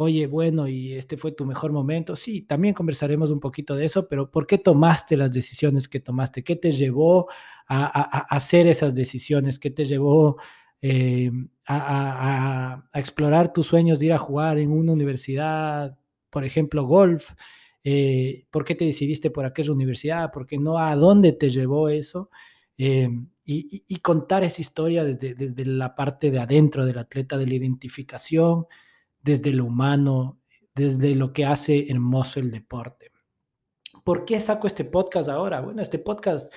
oye, 0.00 0.28
bueno, 0.28 0.68
y 0.68 0.94
este 0.94 1.16
fue 1.16 1.32
tu 1.32 1.44
mejor 1.44 1.72
momento. 1.72 2.14
Sí, 2.16 2.42
también 2.42 2.72
conversaremos 2.74 3.30
un 3.30 3.40
poquito 3.40 3.74
de 3.74 3.84
eso, 3.86 4.08
pero 4.08 4.30
¿por 4.30 4.46
qué 4.46 4.56
tomaste 4.58 5.16
las 5.16 5.32
decisiones 5.32 5.88
que 5.88 5.98
tomaste? 6.00 6.44
¿Qué 6.44 6.54
te 6.56 6.72
llevó 6.72 7.28
a, 7.66 7.86
hacer 8.34 8.68
esas 8.68 8.94
decisiones? 8.94 9.58
¿Qué 9.58 9.70
te 9.70 9.86
llevó 9.86 10.36
eh, 10.82 11.32
a, 11.66 12.84
a, 12.92 12.98
explorar 13.00 13.52
tus 13.52 13.66
sueños 13.66 13.98
de 13.98 14.06
ir 14.06 14.12
a 14.12 14.18
jugar 14.18 14.58
en 14.58 14.70
una 14.70 14.92
universidad, 14.92 15.98
por 16.30 16.44
ejemplo, 16.44 16.84
golf? 16.84 17.32
Eh, 17.82 18.46
¿Por 18.50 18.64
qué 18.64 18.76
te 18.76 18.84
decidiste 18.84 19.30
por 19.30 19.46
aquella 19.46 19.72
universidad? 19.72 20.30
¿Por 20.30 20.46
qué 20.46 20.58
no? 20.58 20.78
¿A 20.78 20.94
dónde 20.94 21.32
te 21.32 21.50
llevó 21.50 21.88
eso? 21.88 22.30
Eh, 22.76 23.08
y, 23.44 23.84
y, 23.88 23.96
contar 23.96 24.44
esa 24.44 24.60
historia 24.60 25.02
desde, 25.04 25.34
desde 25.34 25.64
la 25.64 25.94
parte 25.96 26.30
de 26.30 26.38
adentro 26.38 26.86
del 26.86 26.98
atleta, 26.98 27.36
de 27.38 27.46
la 27.46 27.54
identificación, 27.54 28.66
desde 29.22 29.52
lo 29.52 29.64
humano, 29.64 30.40
desde 30.74 31.14
lo 31.14 31.32
que 31.32 31.44
hace 31.44 31.90
hermoso 31.90 32.40
el 32.40 32.50
deporte. 32.50 33.10
¿Por 34.04 34.24
qué 34.24 34.40
saco 34.40 34.66
este 34.66 34.84
podcast 34.84 35.28
ahora? 35.28 35.60
Bueno, 35.60 35.82
este 35.82 35.98
podcast 35.98 36.52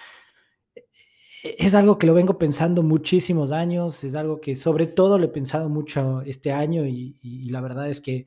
es 1.43 1.73
algo 1.73 1.97
que 1.97 2.07
lo 2.07 2.13
vengo 2.13 2.37
pensando 2.37 2.83
muchísimos 2.83 3.51
años, 3.51 4.03
es 4.03 4.15
algo 4.15 4.39
que 4.39 4.55
sobre 4.55 4.87
todo 4.87 5.17
lo 5.17 5.25
he 5.25 5.29
pensado 5.29 5.69
mucho 5.69 6.21
este 6.21 6.51
año 6.51 6.85
y, 6.85 7.17
y 7.21 7.49
la 7.49 7.61
verdad 7.61 7.89
es 7.89 7.99
que 7.99 8.25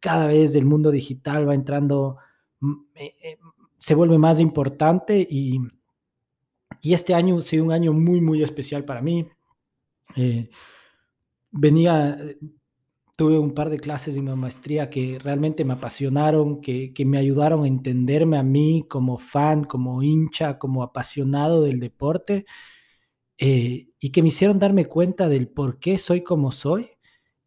cada 0.00 0.26
vez 0.26 0.54
el 0.54 0.66
mundo 0.66 0.90
digital 0.90 1.48
va 1.48 1.54
entrando, 1.54 2.18
mm, 2.60 2.72
eh, 2.94 3.14
eh, 3.22 3.38
se 3.78 3.94
vuelve 3.94 4.18
más 4.18 4.40
importante 4.40 5.26
y, 5.28 5.60
y, 6.80 6.94
este 6.94 7.14
año 7.14 7.38
ha 7.38 7.42
sido 7.42 7.64
un 7.64 7.72
año 7.72 7.92
muy, 7.92 8.20
muy 8.20 8.42
especial 8.42 8.84
para 8.84 9.02
mí. 9.02 9.28
Eh, 10.16 10.48
venía, 11.50 12.18
tuve 13.16 13.38
un 13.38 13.54
par 13.54 13.70
de 13.70 13.80
clases 13.80 14.14
de 14.14 14.22
mi 14.22 14.34
maestría 14.36 14.90
que 14.90 15.18
realmente 15.18 15.64
me 15.64 15.72
apasionaron, 15.72 16.60
que, 16.60 16.92
que 16.92 17.06
me 17.06 17.18
ayudaron 17.18 17.64
a 17.64 17.68
entenderme 17.68 18.36
a 18.36 18.42
mí 18.42 18.84
como 18.88 19.16
fan, 19.18 19.64
como 19.64 20.02
hincha, 20.02 20.58
como 20.58 20.82
apasionado 20.82 21.62
del 21.62 21.80
deporte, 21.80 22.44
eh, 23.38 23.88
y 23.98 24.10
que 24.12 24.22
me 24.22 24.28
hicieron 24.28 24.58
darme 24.58 24.86
cuenta 24.86 25.28
del 25.28 25.48
por 25.48 25.78
qué 25.78 25.98
soy 25.98 26.22
como 26.22 26.52
soy 26.52 26.90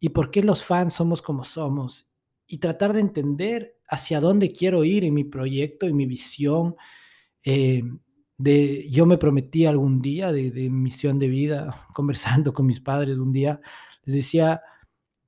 y 0.00 0.10
por 0.10 0.30
qué 0.30 0.42
los 0.42 0.64
fans 0.64 0.94
somos 0.94 1.22
como 1.22 1.44
somos, 1.44 2.08
y 2.46 2.58
tratar 2.58 2.92
de 2.92 3.00
entender 3.00 3.76
hacia 3.88 4.20
dónde 4.20 4.52
quiero 4.52 4.84
ir 4.84 5.04
en 5.04 5.14
mi 5.14 5.24
proyecto 5.24 5.88
y 5.88 5.92
mi 5.92 6.06
visión. 6.06 6.74
Eh, 7.44 7.82
de, 8.38 8.88
yo 8.90 9.06
me 9.06 9.18
prometí 9.18 9.66
algún 9.66 10.00
día 10.00 10.32
de, 10.32 10.50
de 10.50 10.70
misión 10.70 11.18
de 11.18 11.28
vida, 11.28 11.86
conversando 11.94 12.52
con 12.54 12.66
mis 12.66 12.80
padres 12.80 13.18
un 13.18 13.32
día, 13.32 13.60
les 14.04 14.16
decía, 14.16 14.62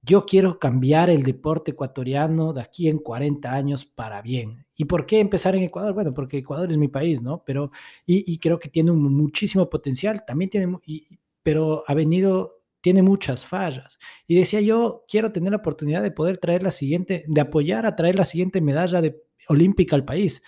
yo 0.02 0.26
quiero 0.26 0.58
cambiar 0.58 1.10
el 1.10 1.22
deporte 1.22 1.70
ecuatoriano 1.70 2.52
de 2.52 2.60
aquí 2.60 2.88
en 2.88 2.98
40 2.98 3.52
años 3.52 3.84
para 3.84 4.20
bien. 4.20 4.66
¿Y 4.76 4.84
por 4.86 5.06
qué 5.06 5.20
empezar 5.20 5.54
en 5.54 5.62
Ecuador? 5.62 5.94
Bueno, 5.94 6.12
porque 6.12 6.38
Ecuador 6.38 6.70
es 6.72 6.78
mi 6.78 6.88
país, 6.88 7.22
¿no? 7.22 7.44
Pero, 7.44 7.70
y, 8.04 8.30
y 8.32 8.38
creo 8.38 8.58
que 8.58 8.68
tiene 8.68 8.90
un 8.90 9.02
muchísimo 9.14 9.70
potencial, 9.70 10.24
también 10.26 10.50
tiene, 10.50 10.76
y, 10.86 11.06
pero 11.42 11.84
ha 11.86 11.94
venido, 11.94 12.56
tiene 12.80 13.02
muchas 13.02 13.46
fallas. 13.46 13.98
Y 14.26 14.34
decía 14.34 14.60
yo, 14.60 15.04
quiero 15.08 15.30
tener 15.30 15.52
la 15.52 15.58
oportunidad 15.58 16.02
de 16.02 16.10
poder 16.10 16.38
traer 16.38 16.64
la 16.64 16.72
siguiente, 16.72 17.24
de 17.28 17.40
apoyar 17.40 17.86
a 17.86 17.94
traer 17.94 18.16
la 18.16 18.24
siguiente 18.24 18.60
medalla 18.60 19.00
de, 19.00 19.22
olímpica 19.48 19.94
al 19.94 20.04
país. 20.04 20.42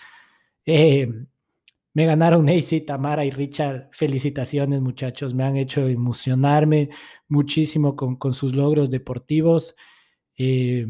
Eh, 0.65 1.07
me 1.95 2.05
ganaron 2.05 2.45
Neisy, 2.45 2.81
Tamara 2.81 3.25
y 3.25 3.31
Richard. 3.31 3.89
Felicitaciones, 3.91 4.81
muchachos. 4.81 5.33
Me 5.33 5.43
han 5.45 5.57
hecho 5.57 5.87
emocionarme 5.87 6.89
muchísimo 7.27 7.95
con, 7.95 8.17
con 8.17 8.35
sus 8.35 8.53
logros 8.55 8.91
deportivos. 8.91 9.75
Eh, 10.37 10.85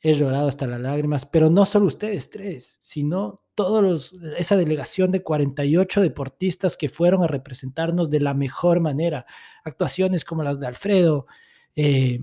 he 0.00 0.14
llorado 0.14 0.48
hasta 0.48 0.66
las 0.66 0.80
lágrimas, 0.80 1.26
pero 1.26 1.50
no 1.50 1.66
solo 1.66 1.86
ustedes 1.86 2.30
tres, 2.30 2.78
sino 2.80 3.42
los, 3.56 4.12
esa 4.38 4.56
delegación 4.56 5.10
de 5.10 5.22
48 5.22 6.00
deportistas 6.00 6.76
que 6.76 6.88
fueron 6.88 7.24
a 7.24 7.26
representarnos 7.26 8.08
de 8.10 8.20
la 8.20 8.34
mejor 8.34 8.80
manera. 8.80 9.26
Actuaciones 9.64 10.24
como 10.24 10.42
las 10.42 10.60
de 10.60 10.66
Alfredo. 10.66 11.26
Eh, 11.74 12.20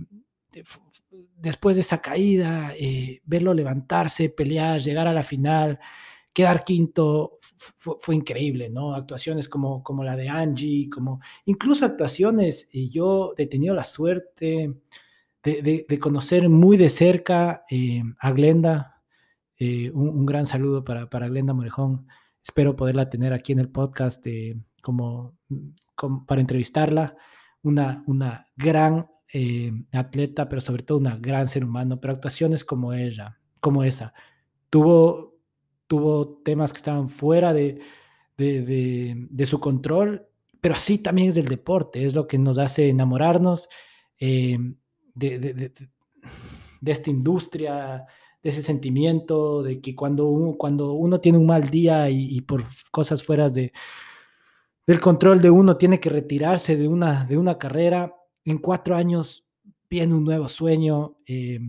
después 1.36 1.76
de 1.76 1.82
esa 1.82 2.02
caída, 2.02 2.74
eh, 2.80 3.22
verlo 3.26 3.54
levantarse, 3.54 4.30
pelear, 4.30 4.80
llegar 4.80 5.08
a 5.08 5.14
la 5.14 5.24
final, 5.24 5.80
quedar 6.34 6.64
quinto, 6.64 7.40
fue, 7.76 8.16
increíble, 8.16 8.70
¿no? 8.70 8.96
Actuaciones 8.96 9.48
como, 9.48 9.84
como 9.84 10.04
la 10.04 10.16
de 10.16 10.30
Angie, 10.30 10.90
como 10.90 11.22
incluso 11.46 11.86
actuaciones, 11.86 12.68
y 12.72 12.90
yo 12.90 13.34
he 13.38 13.48
tenido 13.48 13.76
la 13.76 13.84
suerte 13.84 14.74
de, 15.44 15.86
de, 15.88 16.00
conocer 16.00 16.50
muy 16.50 16.78
de 16.78 16.90
cerca 16.90 17.64
eh, 17.70 18.04
a 18.20 18.32
Glenda, 18.32 19.04
eh, 19.58 19.92
un, 19.92 20.26
gran 20.26 20.46
saludo 20.46 20.84
para, 20.84 21.10
para 21.10 21.28
Glenda 21.28 21.54
Morejón, 21.54 22.08
espero 22.44 22.76
poderla 22.76 23.10
tener 23.10 23.34
aquí 23.34 23.52
en 23.52 23.60
el 23.60 23.70
podcast 23.70 24.24
de, 24.24 24.60
como, 24.82 25.38
como, 25.96 26.26
para 26.26 26.42
entrevistarla, 26.42 27.16
una, 27.62 28.04
una 28.08 28.48
gran 28.56 29.08
eh, 29.34 29.72
atleta, 29.92 30.50
pero 30.50 30.62
sobre 30.62 30.84
todo 30.84 30.98
una 30.98 31.18
gran 31.18 31.48
ser 31.48 31.64
humano, 31.64 32.00
pero 32.02 32.14
actuaciones 32.14 32.64
como 32.64 32.94
ella, 32.94 33.40
como 33.60 33.84
esa. 33.84 34.14
Tuvo 34.70 35.31
tuvo 35.92 36.38
temas 36.38 36.72
que 36.72 36.78
estaban 36.78 37.10
fuera 37.10 37.52
de, 37.52 37.82
de, 38.38 39.28
de, 39.30 39.46
su 39.46 39.60
control, 39.60 40.26
pero 40.62 40.76
así 40.76 41.00
también 41.00 41.28
es 41.28 41.36
del 41.36 41.50
deporte, 41.50 42.06
es 42.06 42.14
lo 42.14 42.28
que 42.28 42.38
nos 42.38 42.58
hace 42.60 42.88
enamorarnos 42.88 43.68
eh, 44.18 44.58
de, 45.14 45.74
esta 46.86 47.10
industria, 47.10 48.06
de 48.42 48.50
ese 48.50 48.62
sentimiento, 48.62 49.64
de 49.64 49.82
que 49.82 49.94
cuando 49.94 50.30
uno, 50.30 50.56
cuando 50.58 50.94
uno 50.94 51.20
tiene 51.20 51.38
un 51.38 51.48
mal 51.48 51.70
día 51.70 52.10
y, 52.10 52.38
y 52.38 52.40
por 52.40 52.64
cosas 52.90 53.22
fuera 53.22 53.50
de, 53.50 53.74
del 54.88 55.02
control 55.02 55.42
de 55.42 55.50
uno 55.50 55.76
tiene 55.76 56.00
que 56.00 56.10
retirarse 56.10 56.78
de 56.78 56.88
una, 56.88 57.26
de 57.26 57.38
una 57.38 57.58
carrera, 57.58 58.16
en 58.46 58.60
cuatro 58.60 58.96
años 58.96 59.46
viene 59.90 60.14
un 60.14 60.24
nuevo 60.24 60.48
sueño, 60.48 61.18
eh, 61.26 61.60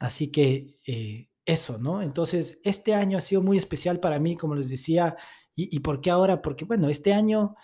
así 0.00 0.26
que 0.32 0.74
eh, 0.88 1.28
eso, 1.48 1.78
¿no? 1.78 2.02
Entonces, 2.02 2.60
este 2.62 2.94
año 2.94 3.16
ha 3.16 3.22
sido 3.22 3.42
muy 3.42 3.56
especial 3.56 4.00
para 4.00 4.18
mí, 4.20 4.36
como 4.36 4.54
les 4.54 4.68
decía. 4.68 5.16
¿Y, 5.56 5.74
y 5.74 5.80
por 5.80 6.00
qué 6.00 6.10
ahora? 6.10 6.42
Porque, 6.42 6.66
bueno, 6.66 6.88
este 6.88 7.12
año 7.12 7.56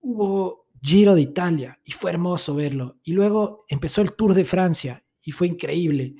hubo 0.00 0.68
Giro 0.80 1.14
de 1.16 1.22
Italia 1.22 1.78
y 1.84 1.92
fue 1.92 2.12
hermoso 2.12 2.54
verlo. 2.54 2.98
Y 3.02 3.12
luego 3.12 3.58
empezó 3.68 4.00
el 4.00 4.14
Tour 4.14 4.34
de 4.34 4.44
Francia 4.44 5.04
y 5.22 5.32
fue 5.32 5.48
increíble. 5.48 6.14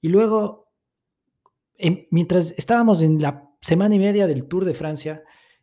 Y 0.00 0.08
luego, 0.08 0.72
en, 1.76 2.08
mientras 2.10 2.50
estábamos 2.58 3.02
en 3.02 3.22
la 3.22 3.48
semana 3.60 3.94
y 3.94 4.00
media 4.00 4.26
del 4.26 4.48
Tour 4.48 4.64
de 4.64 4.74
Francia, 4.74 5.22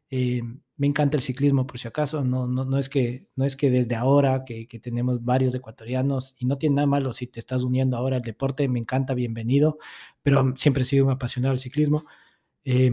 eh, 0.09 0.41
me 0.79 0.87
encanta 0.87 1.17
el 1.17 1.23
ciclismo, 1.23 1.67
por 1.67 1.77
si 1.77 1.89
acaso. 1.89 2.23
No, 2.23 2.47
no, 2.47 2.63
no, 2.63 2.77
es, 2.79 2.87
que, 2.87 3.27
no 3.35 3.43
es 3.43 3.57
que 3.57 3.69
desde 3.69 3.95
ahora 3.95 4.45
que, 4.45 4.65
tenemos 4.81 5.23
varios 5.25 5.53
ecuatorianos, 5.53 6.35
y 6.39 6.45
no 6.45 6.57
tiene 6.57 6.77
nada 6.77 6.87
malo 6.87 7.11
si 7.11 7.27
te 7.27 7.41
estás 7.41 7.63
uniendo 7.63 7.97
ahora 7.97 8.15
al 8.15 8.21
deporte, 8.21 8.67
me 8.69 8.79
encanta, 8.79 9.13
bienvenido, 9.13 9.77
pero 10.23 10.53
siempre 10.55 10.83
he 10.83 10.85
sido 10.85 11.05
un 11.05 11.11
apasionado 11.11 11.51
del 11.51 11.59
ciclismo. 11.59 12.05
Eh, 12.63 12.91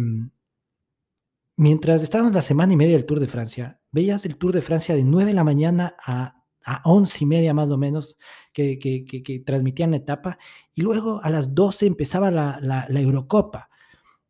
mientras 1.56 2.02
estábamos 2.02 2.34
la 2.34 2.42
semana 2.42 2.72
y 2.72 2.76
media 2.76 2.96
del 2.96 3.06
Tour 3.06 3.20
de 3.20 3.28
Francia, 3.28 3.80
veías 3.92 4.24
el 4.24 4.36
Tour 4.36 4.52
de 4.52 4.62
Francia 4.62 4.96
de 4.96 5.04
9 5.04 5.30
de 5.30 5.34
la 5.34 5.44
mañana 5.44 5.94
a, 6.04 6.42
a 6.64 6.82
11 6.84 7.18
y 7.22 7.26
media 7.26 7.54
más 7.54 7.70
o 7.70 7.78
menos, 7.78 8.18
que, 8.52 9.42
transmitían 9.46 9.92
la 9.92 9.98
etapa, 9.98 10.38
y 10.74 10.82
luego 10.82 11.20
a 11.22 11.30
las 11.30 11.54
12 11.54 11.86
empezaba 11.86 12.32
la, 12.32 12.58
la, 12.60 12.86
la 12.88 13.00
Eurocopa. 13.00 13.70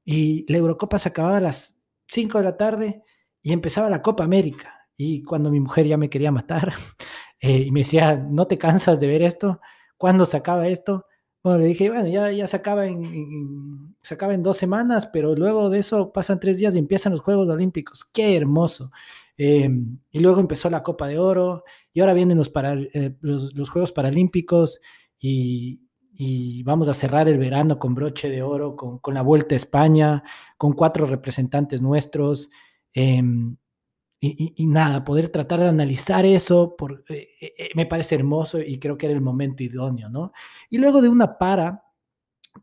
Y 0.05 0.45
la 0.53 0.59
Eurocopa 0.59 0.99
se 0.99 1.09
acababa 1.09 1.39
a 1.39 1.41
las 1.41 1.79
5 2.09 2.37
de 2.37 2.45
la 2.45 2.59
tarde 2.59 3.03
y 3.47 3.53
empezaba 3.53 3.89
la 3.89 4.03
Copa 4.03 4.25
América. 4.25 4.89
Y 4.97 5.23
cuando 5.23 5.53
mi 5.53 5.61
mujer 5.61 5.87
ya 5.87 5.97
me 5.97 6.11
quería 6.11 6.33
matar 6.33 6.75
eh, 7.41 7.61
y 7.61 7.71
me 7.71 7.81
decía, 7.81 8.17
¿no 8.17 8.49
te 8.49 8.59
cansas 8.59 8.99
de 8.99 9.07
ver 9.07 9.23
esto? 9.23 9.61
¿Cuándo 9.97 10.27
se 10.27 10.37
acaba 10.37 10.67
esto? 10.67 11.07
Bueno, 11.45 11.61
le 11.61 11.67
dije, 11.67 11.89
bueno, 11.89 12.09
ya, 12.09 12.33
ya 12.33 12.49
se, 12.49 12.57
acaba 12.57 12.89
en, 12.89 13.95
se 14.03 14.15
acaba 14.15 14.35
en 14.35 14.43
dos 14.43 14.57
semanas, 14.57 15.07
pero 15.13 15.37
luego 15.37 15.71
de 15.71 15.79
eso 15.79 16.13
pasan 16.13 16.41
tres 16.41 16.59
días 16.59 16.75
y 16.75 16.79
empiezan 16.79 17.13
los 17.13 17.21
Juegos 17.21 17.49
Olímpicos. 17.49 18.05
¡Qué 18.05 18.37
hermoso! 18.37 18.91
Eh, 19.39 19.71
y 20.11 20.19
luego 20.19 20.41
empezó 20.41 20.69
la 20.69 20.83
Copa 20.83 21.07
de 21.07 21.21
Oro 21.21 21.63
y 21.93 22.01
ahora 22.01 22.15
vienen 22.15 22.39
los, 22.39 22.51
eh, 22.57 23.15
Juegos 23.71 23.93
Paralímpicos 23.93 24.81
y, 25.21 25.87
y 26.17 26.65
vamos 26.65 26.89
a 26.89 26.95
cerrar 26.95 27.29
el 27.29 27.39
verano 27.39 27.79
con 27.79 27.95
broche 27.95 28.29
de 28.29 28.43
oro, 28.43 28.75
con, 28.75 28.99
con 28.99 29.15
la 29.15 29.23
Vuelta 29.23 29.55
a 29.55 29.59
España, 29.59 30.25
con 30.59 30.73
cuatro 30.73 31.07
representantes 31.07 31.81
nuestros. 31.81 32.51
Eh, 32.97 33.23
y, 34.21 34.67
nada, 34.67 35.05
poder 35.05 35.29
tratar 35.29 35.61
de 35.61 35.69
analizar 35.69 36.25
eso 36.25 36.75
por, 36.77 37.05
eh, 37.11 37.29
eh, 37.41 37.69
me 37.75 37.85
parece 37.85 38.15
hermoso 38.15 38.59
y 38.61 38.79
creo 38.79 38.97
que 38.97 39.07
era 39.07 39.15
el 39.15 39.21
momento 39.21 39.63
idóneo, 39.63 40.09
¿no? 40.09 40.33
Y 40.71 40.79
luego 40.79 41.03
de 41.03 41.11
una 41.11 41.37
para 41.39 41.85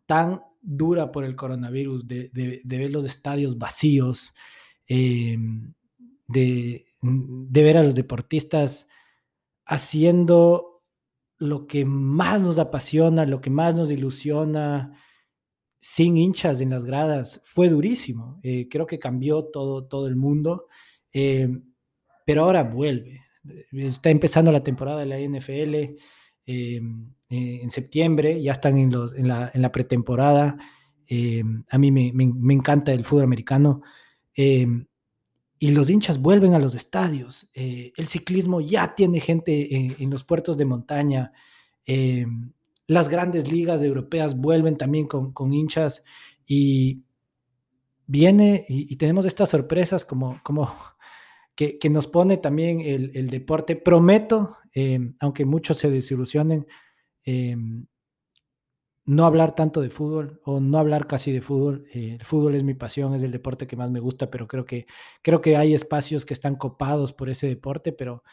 tan 0.08 0.42
dura 0.62 1.12
por 1.12 1.24
el 1.24 1.36
coronavirus, 1.36 2.08
de, 2.08 2.62
ver 2.66 2.92
los 2.92 3.06
estadios 3.06 3.58
vacíos, 3.60 4.34
em, 4.88 5.74
de 6.28 6.84
ver 7.52 7.78
a 7.78 7.84
los 7.84 7.94
deportistas 7.94 8.88
haciendo 9.66 10.84
lo 11.38 11.68
que 11.68 11.86
más 11.86 12.42
nos 12.42 12.58
apasiona, 12.58 13.26
lo 13.26 13.42
que 13.42 13.52
más 13.52 13.76
nos 13.76 13.92
ilusiona, 13.92 14.98
sin 15.84 16.16
hinchas 16.16 16.62
en 16.62 16.70
las 16.70 16.86
gradas, 16.86 17.42
fue 17.44 17.68
durísimo. 17.68 18.40
Eh, 18.42 18.70
creo 18.70 18.88
que 18.88 19.00
cambió 19.00 19.44
todo, 19.44 19.84
todo 19.84 20.08
el 20.08 20.16
mundo, 20.16 20.68
eh, 21.14 21.50
pero 22.26 22.46
ahora 22.46 22.64
vuelve. 22.64 23.20
Está 23.74 24.10
empezando 24.10 24.50
la 24.54 24.64
temporada 24.64 25.02
de 25.02 25.06
la 25.08 25.20
NFL 25.20 25.98
eh, 26.46 26.82
en 27.30 27.70
septiembre, 27.70 28.42
ya 28.42 28.54
están 28.54 28.78
en, 28.78 28.92
los, 28.94 29.14
en, 29.14 29.28
la, 29.28 29.52
en 29.54 29.62
la, 29.62 29.74
pretemporada. 29.74 30.58
a 31.70 31.78
mí 31.78 31.92
me, 31.92 32.14
me, 32.14 32.54
encanta 32.54 32.94
el 32.94 33.04
fútbol 33.04 33.26
americano. 33.26 33.82
y 34.38 35.72
los 35.72 35.90
hinchas 35.90 36.18
vuelven 36.18 36.54
a 36.54 36.60
los 36.60 36.76
estadios. 36.76 37.50
el 37.54 38.08
ciclismo 38.08 38.62
ya 38.62 38.96
tiene 38.96 39.20
gente 39.20 39.76
en, 39.76 39.98
en 40.00 40.10
los 40.10 40.24
puertos 40.24 40.56
de 40.56 40.64
montaña. 40.64 41.34
Las 42.94 43.10
grandes 43.10 43.52
ligas 43.52 43.82
europeas 43.82 44.38
vuelven 44.38 44.78
también 44.78 45.08
con, 45.08 45.52
hinchas 45.52 46.04
y 46.46 47.02
viene 48.06 48.66
y, 48.70 48.96
tenemos 48.98 49.26
estas 49.26 49.50
sorpresas 49.50 50.06
como, 50.06 50.40
como 50.44 50.72
que, 51.56 51.80
nos 51.90 52.06
pone 52.06 52.38
también 52.38 52.82
el, 52.82 53.30
deporte. 53.32 53.76
Prometo, 53.76 54.58
em, 54.76 55.16
aunque 55.20 55.44
muchos 55.44 55.80
se 55.80 55.90
desilusionen, 55.90 56.68
em, 57.24 57.88
no 59.06 59.26
hablar 59.26 59.56
tanto 59.56 59.82
de 59.82 59.90
fútbol 59.90 60.40
o 60.46 60.60
no 60.60 60.78
hablar 60.78 61.08
casi 61.08 61.32
de 61.32 61.42
fútbol. 61.42 61.88
Eh, 61.96 62.18
el 62.20 62.26
fútbol 62.26 62.54
es 62.54 62.64
mi 62.64 62.76
pasión, 62.76 63.16
es 63.16 63.24
el 63.24 63.32
deporte 63.32 63.66
que 63.66 63.76
más 63.76 63.90
me 63.90 64.00
gusta, 64.02 64.30
pero 64.30 64.48
creo 64.48 64.66
que, 64.66 64.86
creo 65.24 65.42
que 65.42 65.58
hay 65.58 65.74
espacios 65.74 66.26
que 66.26 66.36
están 66.36 66.58
copados 66.58 67.12
por 67.12 67.32
ese 67.32 67.48
deporte, 67.48 67.92
pero 67.92 68.24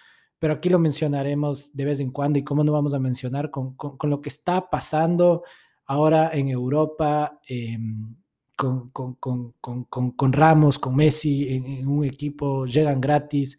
pero 0.41 0.55
aquí 0.55 0.71
lo 0.71 0.79
mencionaremos 0.79 1.71
de 1.77 1.85
vez 1.85 2.01
en 2.01 2.11
cuando 2.11 2.39
y 2.39 2.45
cómo 2.45 2.65
no 2.65 2.73
vamos 2.73 2.95
a 2.95 2.99
mencionar 2.99 3.51
con, 3.51 3.77
lo 4.03 4.21
que 4.23 4.31
está 4.31 4.71
pasando 4.71 5.45
ahora 5.85 6.31
en 6.33 6.49
Europa, 6.49 7.39
em, 7.47 8.17
con, 8.57 8.91
con, 8.91 10.33
Ramos, 10.33 10.79
con 10.79 10.97
Messi 10.97 11.55
en, 11.55 11.87
un 11.87 12.05
equipo, 12.07 12.65
llegan 12.65 13.03
gratis. 13.03 13.59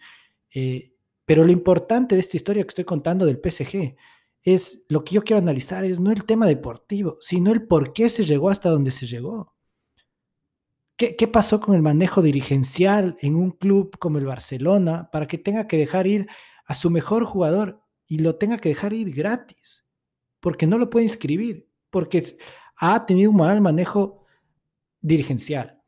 Eh, 0.54 0.92
pero 1.24 1.46
lo 1.46 1.52
importante 1.52 2.16
de 2.16 2.22
esta 2.22 2.38
historia 2.38 2.64
que 2.64 2.70
estoy 2.70 2.86
contando 2.86 3.28
del 3.28 3.40
PSG 3.40 3.96
es 4.42 4.84
lo 4.90 5.04
que 5.04 5.16
yo 5.16 5.24
quiero 5.24 5.40
analizar, 5.40 5.86
es 5.86 6.00
no 6.00 6.12
el 6.12 6.26
tema 6.26 6.48
deportivo, 6.48 7.18
sino 7.22 7.52
el 7.52 7.68
por 7.68 7.94
qué 7.94 8.10
se 8.10 8.26
llegó 8.26 8.50
hasta 8.50 8.72
donde 8.72 8.90
se 8.90 9.06
llegó. 9.06 9.54
¿Qué, 10.98 11.16
¿Qué, 11.16 11.28
pasó 11.28 11.60
con 11.60 11.76
el 11.76 11.82
manejo 11.84 12.24
dirigencial 12.24 13.16
en 13.22 13.36
un 13.36 13.52
club 13.52 13.98
como 14.00 14.18
el 14.18 14.26
Barcelona 14.26 15.10
para 15.12 15.28
que 15.28 15.38
tenga 15.38 15.68
que 15.68 15.78
dejar 15.78 16.08
ir 16.08 16.28
a 16.72 16.74
su 16.74 16.90
mejor 16.90 17.26
jugador 17.26 17.82
y 18.08 18.20
lo 18.20 18.38
tenga 18.38 18.58
que 18.58 18.70
dejar 18.70 18.94
ir 18.94 19.14
gratis, 19.14 19.86
porque 20.40 20.68
no 20.68 20.78
lo 20.78 20.90
puede 20.90 21.04
inscribir, 21.04 21.68
porque 21.90 22.38
ha 22.78 23.06
tenido 23.06 23.30
un 23.30 23.36
mal 23.36 23.60
manejo 23.60 24.24
dirigencial. 25.02 25.82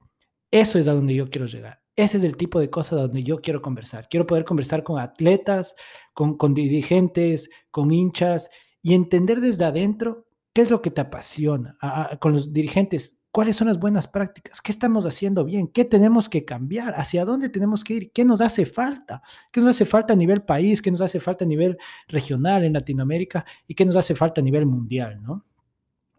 Eso 0.52 0.78
es 0.78 0.90
a 0.90 0.94
donde 0.94 1.16
yo 1.16 1.30
quiero 1.30 1.48
llegar. 1.48 1.82
Ese 1.96 2.18
es 2.18 2.24
el 2.26 2.36
tipo 2.36 2.60
de 2.60 2.70
cosas 2.70 3.00
a 3.00 3.04
donde 3.04 3.24
yo 3.24 3.40
quiero 3.40 3.62
conversar. 3.62 4.10
Quiero 4.10 4.28
poder 4.28 4.44
conversar 4.44 4.84
con 4.84 5.00
atletas, 5.00 5.74
con, 6.14 6.36
con 6.36 6.54
dirigentes, 6.54 7.50
con 7.72 7.90
hinchas 7.90 8.50
y 8.82 8.94
entender 8.94 9.40
desde 9.40 9.64
adentro 9.64 10.28
qué 10.54 10.64
es 10.64 10.70
lo 10.70 10.82
que 10.82 10.92
te 10.92 11.00
apasiona. 11.00 11.78
con 12.20 12.34
los 12.34 12.52
dirigentes, 12.52 13.18
cuáles 13.34 13.56
son 13.56 13.68
las 13.68 13.80
buenas 13.80 14.08
prácticas, 14.08 14.62
qué 14.62 14.72
estamos 14.72 15.08
haciendo 15.08 15.44
bien, 15.44 15.68
qué 15.68 15.86
tenemos 15.86 16.30
que 16.30 16.46
cambiar, 16.46 16.94
hacia 16.94 17.26
dónde 17.26 17.50
tenemos 17.50 17.84
que 17.84 17.96
ir, 17.96 18.12
qué 18.12 18.24
nos 18.24 18.42
hace 18.42 18.68
falta, 18.68 19.24
qué 19.52 19.60
nos 19.60 19.72
hace 19.72 19.86
falta 19.86 20.14
a 20.14 20.16
nivel 20.16 20.44
país, 20.44 20.84
qué 20.84 20.92
nos 20.92 21.02
hace 21.02 21.20
falta 21.20 21.44
a 21.44 21.48
nivel 21.48 21.80
regional 22.08 22.64
en 22.64 22.74
Latinoamérica 22.74 23.44
y 23.68 23.74
qué 23.74 23.86
nos 23.86 23.96
hace 23.96 24.14
falta 24.14 24.40
a 24.40 24.44
nivel 24.44 24.68
mundial, 24.68 25.20
¿no? 25.24 25.44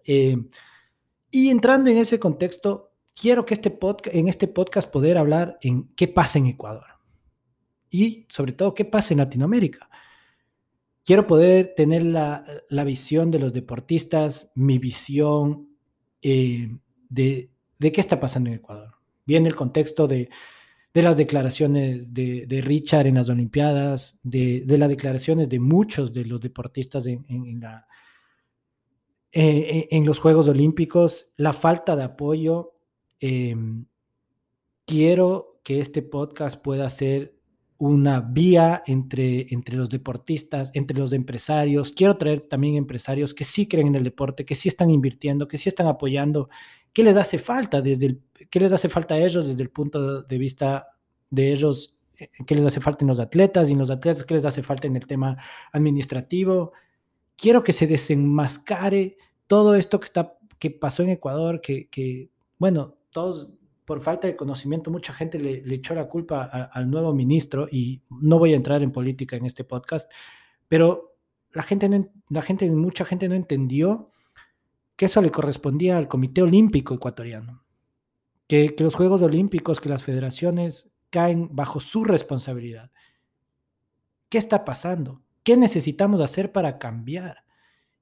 Eh, 0.05 0.37
y 1.31 1.51
entrando 1.51 1.89
en 1.89 1.99
ese 1.99 2.19
contexto, 2.19 2.93
quiero 3.15 3.47
que 3.47 3.55
este 3.55 3.71
podcast, 3.71 4.17
en 4.17 4.27
este 4.27 4.49
podcast 4.49 4.91
poder 4.91 5.17
hablar 5.17 5.57
en 5.63 5.95
qué 5.95 6.09
pasa 6.09 6.41
en 6.41 6.47
Ecuador 6.47 6.87
y 7.91 8.27
sobre 8.29 8.51
todo 8.51 8.75
qué 8.75 8.85
pasa 8.85 9.15
en 9.15 9.19
Latinoamérica. 9.19 9.89
Quiero 11.05 11.29
poder 11.29 11.75
tener 11.77 12.03
la, 12.03 12.43
visión 12.85 13.31
de 13.31 13.39
los 13.39 13.53
deportistas, 13.53 14.51
mi 14.57 14.79
visión, 14.79 15.69
eh, 16.21 16.71
de, 17.09 17.51
qué 17.79 18.01
está 18.01 18.21
pasando 18.21 18.51
en 18.51 18.57
Ecuador. 18.57 18.95
Viene 19.27 19.49
el 19.49 19.55
contexto 19.55 20.07
de, 20.07 20.29
las 20.93 21.17
declaraciones 21.17 22.13
de, 22.13 22.63
Richard 22.63 23.07
en 23.07 23.17
las 23.17 23.29
Olimpiadas, 23.29 24.19
de, 24.23 24.65
las 24.67 24.89
declaraciones 24.89 25.49
de 25.49 25.61
muchos 25.61 26.13
de 26.13 26.25
los 26.25 26.41
deportistas 26.41 27.07
en, 27.07 27.61
la, 27.61 27.87
eh, 29.33 29.89
en 29.91 30.05
los 30.05 30.19
Juegos 30.19 30.49
Olímpicos, 30.49 31.31
la 31.37 31.53
falta 31.53 31.97
de 31.97 32.05
apoyo. 32.05 32.75
Em, 33.21 33.87
quiero 34.85 35.61
que 35.65 35.81
este 35.81 36.03
podcast 36.03 36.61
pueda 36.61 36.89
ser 36.91 37.35
una 37.79 38.21
vía 38.21 38.83
entre, 38.87 39.47
entre 39.53 39.77
los 39.77 39.91
deportistas, 39.91 40.71
entre 40.75 40.99
los 40.99 41.13
empresarios. 41.13 41.93
Quiero 41.93 42.17
traer 42.17 42.43
también 42.43 42.77
empresarios 42.77 43.35
que 43.35 43.45
sí 43.45 43.67
creen 43.67 43.89
en 43.89 43.95
el 43.97 44.05
deporte, 44.05 44.45
que 44.45 44.55
sí 44.55 44.69
están 44.69 44.91
invirtiendo, 44.91 45.49
que 45.49 45.59
sí 45.59 45.69
están 45.69 45.87
apoyando 45.87 46.49
¿Qué 46.95 47.03
les 47.03 47.17
hace 47.17 47.39
falta 47.39 47.83
desde 47.83 48.07
el, 48.07 48.23
qué 48.51 48.61
les 48.61 48.73
hace 48.73 48.89
falta 48.89 49.17
a 49.17 49.19
ellos 49.19 49.49
desde 49.49 49.63
el 49.63 49.71
punto 49.71 50.23
de 50.23 50.39
vista 50.39 50.87
de 51.29 51.53
ellos? 51.53 51.99
Eh, 52.17 52.31
¿Qué 52.47 52.55
les 52.55 52.65
hace 52.65 52.81
falta 52.81 53.05
en 53.05 53.09
los 53.09 53.19
atletas 53.19 53.69
y 53.69 53.73
en 53.73 53.79
los 53.81 53.91
atletas 53.91 54.25
qué 54.25 54.35
les 54.35 54.45
hace 54.45 54.63
falta 54.63 54.87
en 54.87 54.97
el 54.97 55.07
tema 55.07 55.37
administrativo? 55.73 56.73
Quiero 57.37 57.65
que 57.65 57.73
se 57.73 57.89
desenmascare 57.89 59.19
todo 59.49 59.75
esto 59.75 59.99
que 59.99 60.07
está 60.07 60.39
que 60.59 60.71
pasó 60.71 61.03
en 61.03 61.11
Ecuador, 61.11 61.61
que, 61.61 62.31
bueno, 62.59 62.97
todos 63.11 63.51
por 63.85 64.01
falta 64.01 64.27
de 64.27 64.37
conocimiento, 64.37 64.91
mucha 64.91 65.13
gente 65.13 65.39
le, 65.39 65.63
echó 65.75 65.95
la 65.95 66.09
culpa 66.09 66.45
al 66.45 66.91
nuevo 66.91 67.13
ministro 67.13 67.69
y 67.71 68.01
no 68.09 68.39
voy 68.39 68.55
a 68.55 68.57
entrar 68.57 68.83
en 68.83 68.91
política 68.91 69.37
en 69.37 69.45
este 69.45 69.65
podcast, 69.65 70.11
pero 70.69 71.03
la 71.53 71.63
gente, 71.65 71.91
la 72.31 72.41
gente, 72.41 72.71
mucha 72.71 73.05
gente 73.05 73.29
no 73.29 73.35
entendió 73.35 74.11
que 74.97 75.07
eso 75.07 75.21
le 75.21 75.31
correspondía 75.31 75.99
al 75.99 76.09
Comité 76.09 76.43
Olímpico 76.43 76.95
Ecuatoriano, 76.95 77.65
que, 78.47 78.75
los 78.79 78.95
Juegos 78.95 79.23
Olímpicos, 79.23 79.81
que 79.81 79.89
las 79.89 80.05
federaciones 80.05 80.91
caen 81.11 81.49
bajo 81.53 81.81
su 81.81 82.05
responsabilidad. 82.05 82.91
¿Qué 84.29 84.39
está 84.39 84.65
pasando? 84.65 85.23
¿Qué 85.43 85.57
necesitamos 85.57 86.21
hacer 86.21 86.53
para 86.53 86.79
cambiar? 86.79 87.45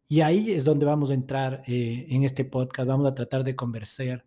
Y 0.07 0.21
ahí 0.21 0.53
es 0.53 0.65
donde 0.65 0.85
vamos 0.85 1.11
a 1.11 1.15
entrar 1.15 1.63
eh, 1.67 2.07
en 2.11 2.25
este 2.25 2.45
podcast, 2.45 2.89
vamos 2.89 3.07
a 3.07 3.15
tratar 3.15 3.45
de 3.45 3.57
conversar, 3.57 4.25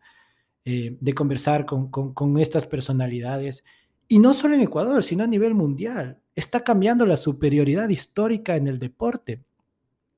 eh, 0.64 0.98
de 1.00 1.14
conversar 1.14 1.66
con, 1.66 1.92
con 1.92 2.38
estas 2.40 2.66
personalidades. 2.66 3.64
Y 4.08 4.20
no 4.20 4.34
solo 4.34 4.56
en 4.56 4.62
Ecuador, 4.62 5.04
sino 5.04 5.24
a 5.24 5.28
nivel 5.28 5.54
mundial. 5.54 6.20
Está 6.34 6.64
cambiando 6.64 7.06
la 7.06 7.18
superioridad 7.18 7.90
histórica 7.90 8.56
en 8.56 8.68
el 8.68 8.80
deporte. 8.80 9.44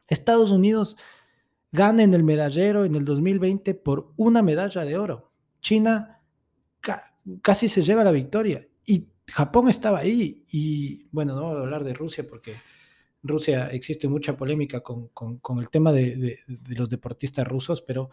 Estados 0.08 0.52
Unidos 0.52 0.98
gana 1.78 2.04
en 2.04 2.16
el 2.16 2.24
medallero 2.24 2.86
en 2.86 2.96
el 2.96 3.06
2020 3.06 3.76
por 3.76 4.12
una 4.18 4.42
medalla 4.42 4.84
de 4.84 4.98
oro. 4.98 5.32
China 5.62 6.22
casi 7.44 7.70
se 7.70 7.84
lleva 7.84 8.04
la 8.04 8.12
victoria 8.12 8.68
y 8.84 9.08
Japón 9.28 9.70
estaba 9.70 10.00
ahí. 10.00 10.44
Y 10.52 11.08
bueno, 11.12 11.36
no 11.36 11.50
voy 11.50 11.58
a 11.58 11.62
hablar 11.62 11.84
de 11.84 11.94
Rusia 11.94 12.26
porque 12.28 12.56
Rusia 13.22 13.68
existe 13.68 14.08
mucha 14.08 14.36
polémica 14.36 14.82
con, 14.82 15.12
el 15.60 15.70
tema 15.70 15.94
de, 15.94 16.40
los 16.68 16.90
deportistas 16.90 17.48
rusos, 17.48 17.82
pero 17.82 18.10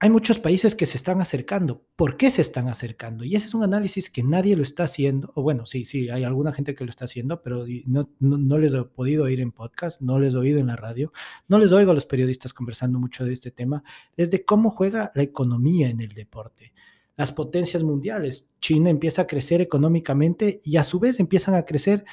hay 0.00 0.10
muchos 0.10 0.38
países 0.38 0.76
que 0.76 0.86
se 0.86 0.96
están 0.96 1.20
acercando. 1.20 1.84
¿Por 1.96 2.16
qué 2.16 2.30
se 2.30 2.40
están 2.40 2.68
acercando? 2.68 3.24
Y 3.24 3.34
ese 3.34 3.48
es 3.48 3.54
un 3.54 3.64
análisis 3.64 4.10
que 4.10 4.22
nadie 4.22 4.54
lo 4.54 4.62
está 4.62 4.84
haciendo, 4.84 5.32
o 5.34 5.42
bueno, 5.42 5.66
sí, 5.66 5.84
sí, 5.84 6.08
hay 6.08 6.22
alguna 6.22 6.52
gente 6.52 6.76
que 6.76 6.84
lo 6.84 6.90
está 6.90 7.06
haciendo, 7.06 7.42
pero 7.42 7.64
no, 7.86 8.08
no, 8.20 8.58
les 8.58 8.72
he 8.72 8.84
podido 8.84 9.24
oír 9.24 9.40
en 9.40 9.50
podcast, 9.50 10.00
no 10.00 10.20
les 10.20 10.34
he 10.34 10.36
oído 10.36 10.60
en 10.60 10.68
la 10.68 10.76
radio, 10.76 11.12
no 11.48 11.58
les 11.58 11.72
oigo 11.72 11.90
a 11.90 11.94
los 11.94 12.06
periodistas 12.06 12.54
conversando 12.54 13.00
mucho 13.00 13.24
de 13.24 13.32
este 13.32 13.50
tema, 13.50 13.82
desde 14.16 14.44
cómo 14.44 14.70
juega 14.70 15.10
la 15.16 15.22
economía 15.24 15.88
en 15.88 16.00
el 16.00 16.10
deporte. 16.10 16.72
Las 17.16 17.32
potencias 17.32 17.82
mundiales, 17.82 18.48
China 18.60 18.90
empieza 18.90 19.22
a 19.22 19.26
crecer 19.26 19.60
económicamente 19.60 20.60
y 20.62 20.76
a 20.76 20.84
su 20.84 21.00
vez 21.00 21.18
empiezan 21.18 21.56
a 21.56 21.64
crecer 21.64 22.04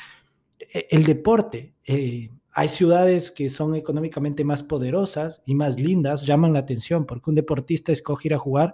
eh, 0.59 0.87
el 0.89 1.03
deporte. 1.03 1.75
Eh, 1.85 2.31
hay 2.57 2.69
ciudades 2.69 3.31
que 3.31 3.49
son 3.49 3.75
económicamente 3.75 4.45
más 4.45 4.63
poderosas 4.63 5.41
y 5.45 5.55
más 5.55 5.77
lindas, 5.77 6.25
llaman 6.25 6.53
la 6.53 6.59
atención, 6.59 7.05
porque 7.05 7.29
un 7.29 7.35
deportista 7.35 7.91
escoge 7.91 8.29
ir 8.29 8.33
a 8.33 8.39
jugar 8.39 8.73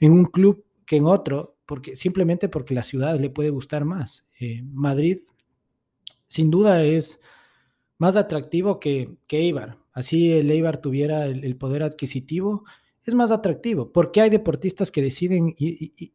en 0.00 0.12
un 0.12 0.26
club 0.26 0.66
que 0.84 0.96
en 0.96 1.06
otro, 1.06 1.56
porque, 1.64 1.96
simplemente 1.96 2.50
porque 2.50 2.74
la 2.74 2.82
ciudad 2.82 3.18
le 3.18 3.30
puede 3.30 3.48
gustar 3.48 3.86
más. 3.86 4.22
Eh, 4.38 4.62
Madrid, 4.70 5.20
sin 6.28 6.50
duda, 6.50 6.84
es 6.84 7.20
más 7.96 8.16
atractivo 8.16 8.78
que, 8.78 9.16
que 9.26 9.38
Eibar. 9.38 9.78
Así 9.94 10.30
el 10.30 10.50
Eibar 10.50 10.82
tuviera 10.82 11.24
el, 11.24 11.56
poder 11.56 11.84
adquisitivo, 11.84 12.64
es 13.06 13.14
más 13.14 13.30
atractivo. 13.30 13.92
porque 13.92 14.20
hay 14.20 14.28
deportistas 14.28 14.90
que 14.90 15.00
deciden, 15.00 15.54
y, 15.56 16.12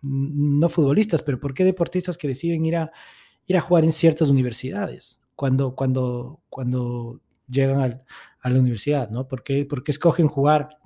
no 0.00 0.68
futbolistas, 0.68 1.22
pero 1.22 1.40
por 1.40 1.54
qué 1.54 1.64
deportistas 1.64 2.16
que 2.16 2.28
deciden 2.28 2.64
ir 2.66 2.76
a, 2.76 2.92
ir 3.48 3.56
a 3.56 3.60
jugar 3.60 3.84
en 3.84 3.90
ciertas 3.90 4.28
universidades 4.30 5.19
cuando, 5.40 5.74
cuando, 5.74 6.42
cuando 6.50 7.18
llegan 7.48 7.98
a 8.42 8.50
la 8.50 8.60
universidad, 8.60 9.08
¿no? 9.08 9.26
¿Por 9.26 9.42
qué, 9.42 9.66
escogen 9.86 10.28
jugar 10.28 10.76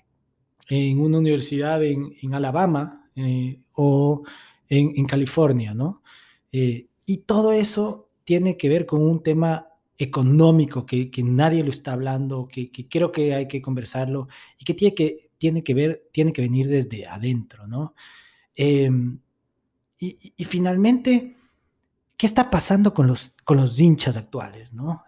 en 0.69 1.01
una 1.01 1.19
universidad 1.19 1.83
en, 1.83 2.13
Alabama 2.33 3.11
eh, 3.17 3.59
o 3.73 4.23
en, 4.69 5.07
California, 5.07 5.75
¿no? 5.75 6.03
Eh, 6.53 6.87
y 7.05 7.17
todo 7.27 7.51
eso 7.53 8.11
tiene 8.23 8.57
que 8.57 8.69
ver 8.69 8.87
con 8.87 9.03
un 9.03 9.25
tema 9.25 9.67
económico 9.99 10.87
que, 10.87 11.11
nadie 11.25 11.65
lo 11.65 11.71
está 11.71 11.95
hablando, 11.95 12.47
que, 12.47 12.71
creo 12.89 13.11
que 13.11 13.35
hay 13.35 13.49
que 13.49 13.61
conversarlo 13.61 14.29
y 14.57 14.65
que 14.65 14.75
tiene 14.75 14.95
que, 14.95 15.17
tiene 15.37 15.65
que 15.65 15.75
ver, 15.75 16.05
tiene 16.13 16.33
que 16.33 16.43
venir 16.43 16.69
desde 16.69 17.09
adentro, 17.09 17.67
¿no? 17.67 17.97
Em, 18.55 19.19
y, 19.99 20.45
finalmente, 20.45 21.35
¿qué 22.17 22.27
está 22.27 22.51
pasando 22.51 22.95
con 22.95 23.07
los, 23.07 23.35
con 23.45 23.57
los 23.57 23.79
hinchas 23.79 24.17
actuales, 24.17 24.73
¿no? 24.73 25.05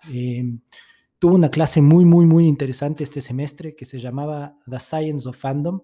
Tuve 1.18 1.34
una 1.34 1.50
clase 1.50 1.80
muy, 1.80 2.04
muy, 2.04 2.26
muy 2.26 2.46
interesante 2.46 3.02
este 3.02 3.22
semestre 3.22 3.74
que 3.74 3.86
se 3.86 3.98
llamaba 3.98 4.58
The 4.68 4.78
Science 4.78 5.28
of 5.28 5.38
Fandom, 5.38 5.80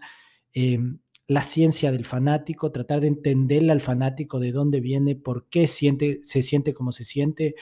em, 0.52 0.98
la 1.26 1.42
ciencia 1.42 1.90
del 1.90 2.04
fanático, 2.04 2.70
tratar 2.70 3.00
de 3.00 3.06
entenderle 3.06 3.72
al 3.72 3.80
fanático 3.80 4.38
de 4.38 4.52
dónde 4.52 4.80
viene, 4.80 5.16
por 5.16 5.48
qué 5.48 5.66
siente, 5.66 6.20
se 6.24 6.42
siente 6.42 6.74
como 6.74 6.92
se 6.92 7.04
siente, 7.04 7.54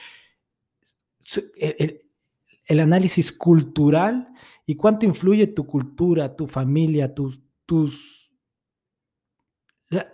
el, 2.67 2.79
análisis 2.79 3.31
cultural 3.31 4.29
y 4.65 4.75
cuánto 4.75 5.05
influye 5.05 5.47
tu 5.47 5.65
cultura, 5.65 6.35
tu 6.35 6.47
familia, 6.47 7.13
tus, 7.13 7.41
tus, 7.65 8.20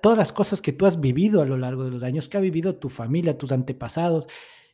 todas 0.02 0.18
las 0.18 0.34
cosas 0.34 0.62
que 0.62 0.74
tú 0.74 0.86
has 0.86 1.00
vivido 1.00 1.42
a 1.42 1.46
lo 1.46 1.58
largo 1.58 1.84
de 1.84 1.92
los 1.92 2.04
años, 2.04 2.28
que 2.28 2.38
ha 2.38 2.42
vivido 2.42 2.76
tu 2.76 2.90
familia, 2.90 3.38
tus 3.38 3.52
antepasados, 3.52 4.28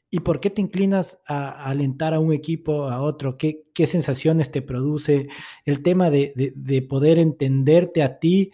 y 0.09 0.19
por 0.19 0.39
qué 0.39 0.49
te 0.49 0.61
inclinas 0.61 1.19
a, 1.27 1.65
alentar 1.65 2.13
a 2.13 2.19
un 2.19 2.33
equipo, 2.33 2.89
a 2.89 3.01
otro, 3.01 3.37
qué, 3.37 3.63
qué 3.73 3.87
sensaciones 3.87 4.51
te 4.51 4.61
produce, 4.61 5.27
el 5.65 5.81
tema 5.81 6.09
de, 6.09 6.53
de, 6.55 6.81
poder 6.83 7.17
entenderte 7.17 8.03
a 8.03 8.19
ti 8.19 8.51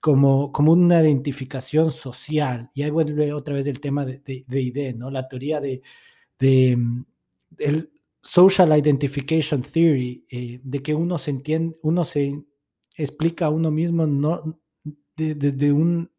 como, 0.00 0.52
como 0.52 0.72
una 0.72 1.02
identificación 1.02 1.90
social. 1.90 2.70
Y 2.74 2.82
ahí 2.82 2.90
vuelve 2.90 3.32
otra 3.32 3.54
vez 3.54 3.66
el 3.66 3.80
tema 3.80 4.06
de, 4.06 4.20
de, 4.20 4.62
ID, 4.62 4.94
¿no? 4.94 5.10
La 5.10 5.28
teoría 5.28 5.60
de, 5.60 5.82
de, 6.38 6.78
el 7.58 7.90
social 8.22 8.78
identification 8.78 9.62
theory, 9.62 10.24
eh, 10.30 10.60
de 10.62 10.82
que 10.82 10.94
uno 10.94 11.18
se 11.18 11.32
entiende, 11.32 11.76
uno 11.82 12.04
se 12.04 12.40
explica 12.96 13.46
a 13.46 13.50
uno 13.50 13.70
mismo 13.70 14.06
no 14.06 14.60
desde 15.34 15.72
un, 15.72 16.10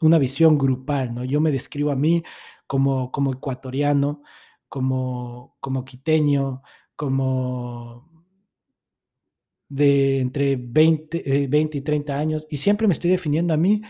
una 0.00 0.18
visión 0.18 0.58
grupal, 0.58 1.14
¿no? 1.14 1.24
Yo 1.24 1.40
me 1.40 1.52
describo 1.52 1.90
a 1.90 1.96
mí 1.96 2.22
como, 2.66 3.10
como 3.12 3.32
ecuatoriano, 3.32 4.22
como, 4.68 5.56
como 5.60 5.84
quiteño, 5.84 6.62
como 6.96 8.08
de 9.68 10.20
entre 10.20 10.56
20, 10.56 11.46
20 11.48 11.78
y 11.78 11.80
30 11.80 12.18
años, 12.18 12.46
y 12.50 12.56
siempre 12.56 12.86
me 12.86 12.92
estoy 12.94 13.10
definiendo 13.10 13.54
a 13.54 13.56
mí 13.56 13.82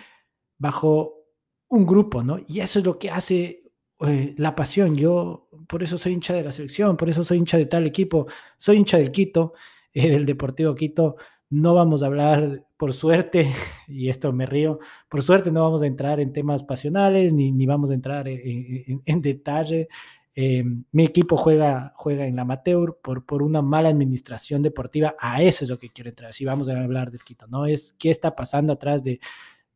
bajo 0.58 1.20
un 1.68 1.86
grupo, 1.86 2.22
¿no? 2.22 2.38
Y 2.48 2.60
eso 2.60 2.78
es 2.80 2.84
lo 2.84 2.98
que 2.98 3.10
hace 3.10 3.72
eh, 4.06 4.34
la 4.36 4.54
pasión. 4.54 4.96
Yo 4.96 5.48
por 5.68 5.82
eso 5.82 5.98
soy 5.98 6.12
hincha 6.12 6.34
de 6.34 6.44
la 6.44 6.52
selección, 6.52 6.96
por 6.96 7.08
eso 7.08 7.24
soy 7.24 7.38
hincha 7.38 7.58
de 7.58 7.66
tal 7.66 7.86
equipo, 7.86 8.26
soy 8.58 8.76
hincha 8.76 8.98
del 8.98 9.12
Quito, 9.12 9.54
eh, 9.92 10.10
del 10.10 10.26
Deportivo 10.26 10.74
Quito. 10.74 11.16
No 11.50 11.74
vamos 11.74 12.02
a 12.02 12.06
hablar, 12.06 12.64
por 12.76 12.94
suerte, 12.94 13.52
y 13.88 14.08
esto 14.08 14.32
me 14.32 14.46
río, 14.46 14.78
por 15.08 15.22
suerte 15.22 15.50
no 15.50 15.62
vamos 15.62 15.82
a 15.82 15.86
entrar 15.86 16.20
en 16.20 16.32
temas 16.32 16.62
pasionales 16.62 17.32
ni, 17.32 17.50
ni 17.50 17.66
vamos 17.66 17.90
a 17.90 17.94
entrar 17.94 18.28
en, 18.28 19.20
detalle. 19.20 19.88
Eh, 20.36 20.64
mi 20.92 21.04
equipo 21.04 21.36
juega, 21.36 21.92
juega 21.96 22.24
en 22.26 22.36
la 22.36 22.42
amateur 22.42 22.96
por, 23.02 23.26
por 23.26 23.42
una 23.42 23.62
mala 23.62 23.88
administración 23.88 24.62
deportiva. 24.62 25.16
A 25.18 25.42
eso 25.42 25.64
es 25.64 25.70
lo 25.70 25.78
que 25.78 25.90
quiero 25.90 26.10
entrar. 26.10 26.32
Si 26.32 26.44
vamos 26.44 26.68
a 26.68 26.80
hablar 26.80 27.10
del 27.10 27.24
Quito, 27.24 27.48
¿no? 27.48 27.66
Es 27.66 27.94
qué 27.98 28.10
está 28.10 28.36
pasando 28.36 28.72
atrás 28.72 29.02
de 29.02 29.18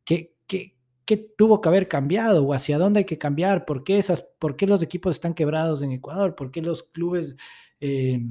qué, 0.05 0.33
qué, 0.47 0.75
qué 1.05 1.17
tuvo 1.17 1.61
que 1.61 1.69
haber 1.69 1.87
cambiado 1.87 2.43
o 2.45 2.53
hacia 2.53 2.77
dónde 2.77 2.99
hay 2.99 3.05
que 3.05 3.17
cambiar, 3.17 3.65
por 3.65 3.83
qué, 3.83 3.97
esas, 3.99 4.21
por 4.39 4.55
qué 4.55 4.67
los 4.67 4.81
equipos 4.81 5.15
están 5.15 5.33
quebrados 5.33 5.81
en 5.81 5.91
Ecuador, 5.91 6.35
por 6.35 6.51
qué 6.51 6.61
los 6.61 6.83
clubes, 6.83 7.35
eh, 7.79 8.21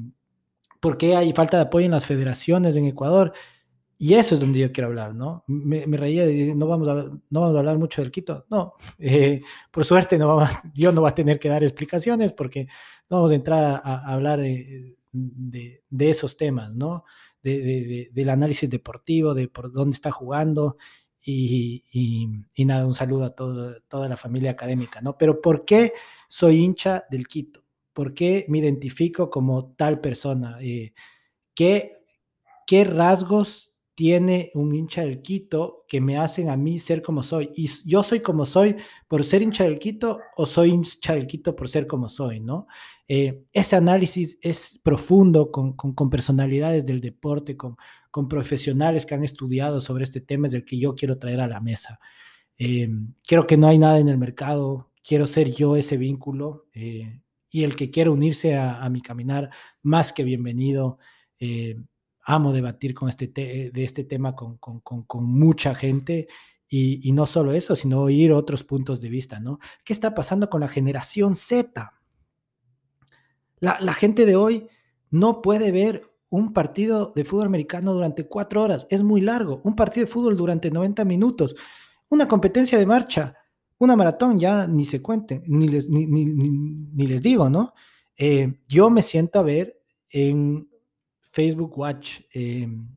por 0.85 0.99
qué 0.99 1.17
hay 1.17 1.33
falta 1.33 1.57
de 1.57 1.63
apoyo 1.63 1.87
en 1.87 1.93
las 1.93 2.05
federaciones 2.05 2.77
en 2.77 2.85
Ecuador. 2.85 3.33
Y 3.97 4.13
eso 4.13 4.35
es 4.35 4.41
donde 4.43 4.59
yo 4.59 4.71
quiero 4.71 4.89
hablar, 4.89 5.15
¿no? 5.15 5.43
Me, 5.47 5.87
reía 5.97 6.27
de 6.27 6.55
no 6.55 6.67
vamos, 6.67 6.87
a, 6.89 6.95
no 6.95 7.41
vamos 7.41 7.57
a 7.57 7.59
hablar 7.59 7.79
mucho 7.79 8.03
del 8.03 8.11
Quito. 8.11 8.45
No, 8.51 8.75
eh, 8.99 9.41
por 9.71 9.87
suerte 9.87 10.19
no 10.19 10.29
vamos, 10.29 10.51
yo 10.75 10.93
no 10.93 11.01
va 11.01 11.09
a 11.09 11.15
tener 11.15 11.39
que 11.39 11.49
dar 11.49 11.65
explicaciones 11.65 12.35
porque 12.35 12.67
no 13.09 13.17
vamos 13.17 13.33
a 13.33 13.35
entrar 13.35 13.81
a, 13.83 14.13
hablar 14.13 14.41
eh, 14.41 14.99
de, 15.11 16.11
esos 16.11 16.37
temas, 16.37 16.71
¿no? 16.75 17.05
De, 17.43 17.63
de, 17.63 18.11
del 18.13 18.29
análisis 18.29 18.69
deportivo, 18.69 19.33
de 19.33 19.49
por 19.49 19.73
dónde 19.73 19.95
está 19.95 20.11
jugando 20.11 20.77
y, 21.25 22.29
nada, 22.59 22.87
un 22.87 22.95
saludo 22.95 23.25
a 23.25 23.31
toda 23.31 24.09
la 24.09 24.19
familia 24.19 24.51
académica, 24.51 25.01
¿no? 25.01 25.17
Pero 25.17 25.41
¿por 25.41 25.65
qué 25.65 25.95
soy 26.29 26.63
hincha 26.63 27.05
del 27.11 27.27
Quito? 27.27 27.64
¿Por 27.95 28.13
qué 28.13 28.45
me 28.49 28.59
identifico 28.59 29.31
como 29.31 29.73
tal 29.77 30.01
persona? 30.01 30.59
Eh, 30.61 30.93
¿qué, 31.55 31.93
¿Qué 32.67 32.85
rasgos 32.85 33.73
tiene 33.95 34.51
un 34.55 34.75
hincha 34.75 35.03
del 35.03 35.23
Quito 35.23 35.85
que 35.87 36.01
me 36.01 36.19
hacen 36.19 36.51
a 36.51 36.57
mí 36.57 36.79
ser 36.81 37.01
como 37.01 37.23
soy? 37.23 37.53
¿Y 37.55 37.71
yo 37.87 38.03
soy 38.03 38.21
como 38.21 38.45
soy 38.45 38.77
por 39.09 39.25
ser 39.25 39.43
hincha 39.43 39.65
del 39.65 39.79
Quito 39.79 40.19
o 40.37 40.45
soy 40.45 40.71
hincha 40.71 41.15
del 41.15 41.27
Quito 41.27 41.55
por 41.55 41.69
ser 41.69 41.87
como 41.87 42.09
soy, 42.09 42.41
no? 42.41 42.67
Eh, 43.07 43.45
ese 43.53 43.77
análisis 43.77 44.39
es 44.41 44.81
profundo 44.83 45.51
con, 45.53 45.75
con, 45.75 46.11
personalidades 46.11 46.85
del 46.85 47.01
deporte, 47.01 47.57
con, 47.57 47.77
con, 48.11 48.29
profesionales 48.29 49.07
que 49.07 49.15
han 49.15 49.25
estudiado 49.25 49.81
sobre 49.81 50.05
este 50.05 50.21
tema, 50.21 50.49
es 50.49 50.55
el 50.55 50.65
que 50.65 50.79
yo 50.79 50.95
quiero 50.95 51.19
traer 51.19 51.41
a 51.41 51.47
la 51.47 51.61
mesa. 51.61 52.01
Eh, 52.59 52.89
creo 53.27 53.47
que 53.47 53.57
no 53.57 53.69
hay 53.69 53.79
nada 53.79 53.99
en 53.99 54.09
el 54.09 54.19
mercado, 54.19 54.91
quiero 55.03 55.27
ser 55.27 55.53
yo 55.53 55.77
ese 55.77 55.97
vínculo 55.97 56.67
eh, 56.73 57.21
y 57.55 57.63
el 57.63 57.77
que 57.77 57.91
quiera 57.91 58.11
unirse 58.11 58.57
a, 58.57 58.89
mi 58.91 59.01
caminar, 59.01 59.51
más 59.83 60.13
que 60.13 60.25
bienvenido. 60.25 60.99
amo 62.27 62.53
debatir 62.53 62.95
con 62.95 63.09
este 63.09 63.29
de 63.29 63.85
este 63.85 64.03
tema 64.03 64.35
con, 64.35 64.59
con 64.59 65.25
mucha 65.25 65.75
gente 65.77 66.27
y, 66.69 67.09
y, 67.09 67.13
no 67.13 67.27
solo 67.27 67.53
eso, 67.53 67.77
sino 67.77 68.01
oír 68.01 68.33
otros 68.33 68.65
puntos 68.65 69.01
de 69.01 69.09
vista, 69.09 69.39
¿no? 69.39 69.61
¿Qué 69.85 69.93
está 69.93 70.17
pasando 70.17 70.51
con 70.51 70.63
la 70.63 70.69
generación 70.69 71.37
Z? 71.37 71.93
La, 73.61 73.95
gente 73.95 74.27
de 74.27 74.35
hoy 74.35 74.69
no 75.11 75.41
puede 75.41 75.71
ver 75.71 76.11
un 76.31 76.53
partido 76.53 77.13
de 77.15 77.25
fútbol 77.25 77.47
americano 77.47 77.95
durante 77.95 78.27
cuatro 78.27 78.63
horas. 78.63 78.87
Es 78.91 79.05
muy 79.05 79.21
largo. 79.21 79.61
Un 79.63 79.77
partido 79.77 80.07
de 80.07 80.13
fútbol 80.13 80.37
durante 80.37 80.73
90 80.73 81.05
minutos. 81.05 81.55
Una 82.09 82.27
competencia 82.27 82.79
de 82.79 82.87
marcha, 82.87 83.37
una 83.85 83.97
maratón, 83.97 84.39
ya 84.39 84.67
ni 84.67 84.85
se 84.85 85.01
cuenten, 85.01 85.43
ni 85.47 85.69
les, 85.69 85.89
ni, 85.89 87.07
les 87.07 87.23
digo, 87.23 87.49
¿no? 87.51 87.75
Eh, 88.17 88.61
yo 88.69 88.91
me 88.91 89.03
siento 89.03 89.39
a 89.39 89.43
ver 89.43 89.81
en 90.11 90.69
Facebook 91.21 91.77
Watch 91.79 92.21
em, 92.33 92.97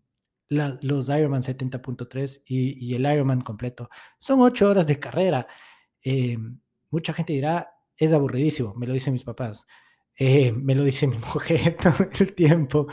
los 0.50 1.10
Ironman 1.10 1.41
70.3 1.41 2.43
y, 2.45 2.93
el 2.93 3.02
Ironman 3.02 3.41
completo. 3.41 3.89
Son 4.17 4.41
ocho 4.41 4.69
horas 4.69 4.88
de 4.88 5.00
carrera. 5.00 5.47
Em, 6.02 6.60
mucha 6.89 7.13
gente 7.13 7.34
dirá, 7.34 7.73
es 7.95 8.13
aburridísimo, 8.13 8.73
me 8.76 8.88
lo 8.88 8.93
dicen 8.93 9.13
mis 9.13 9.23
papás. 9.23 9.65
Eh, 10.17 10.52
me 10.52 10.76
lo 10.76 10.84
dice 10.84 11.08
mi 11.08 11.17
mujer 11.17 11.78
todo 11.78 12.08
el 12.19 12.34
tiempo. 12.34 12.88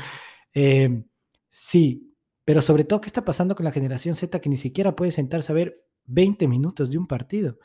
Sí, 1.51 2.15
pero 2.45 2.61
sobre 2.61 2.85
todo, 2.85 3.01
¿qué 3.01 3.07
está 3.07 3.25
pasando 3.25 3.55
con 3.55 3.65
la 3.65 3.73
generación 3.73 4.17
Z 4.17 4.41
que 4.41 4.49
ni 4.49 4.57
siquiera 4.57 4.95
puede 4.95 5.13
sentarse 5.13 5.51
a 5.53 5.55
ver 5.55 5.87
20 6.07 6.47
minutos 6.49 6.91
de 6.91 6.99
un 6.99 7.07
partido? 7.07 7.59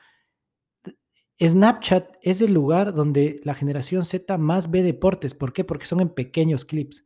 Snapchat 1.41 2.17
es 2.21 2.41
el 2.41 2.54
lugar 2.54 2.93
donde 2.93 3.39
la 3.45 3.54
generación 3.54 4.06
Z 4.06 4.38
más 4.38 4.69
ve 4.69 4.84
deportes. 4.84 5.34
¿Por 5.34 5.54
qué? 5.54 5.63
Porque 5.63 5.86
son 5.86 6.02
en 6.02 6.10
pequeños 6.10 6.65
clips. 6.65 7.06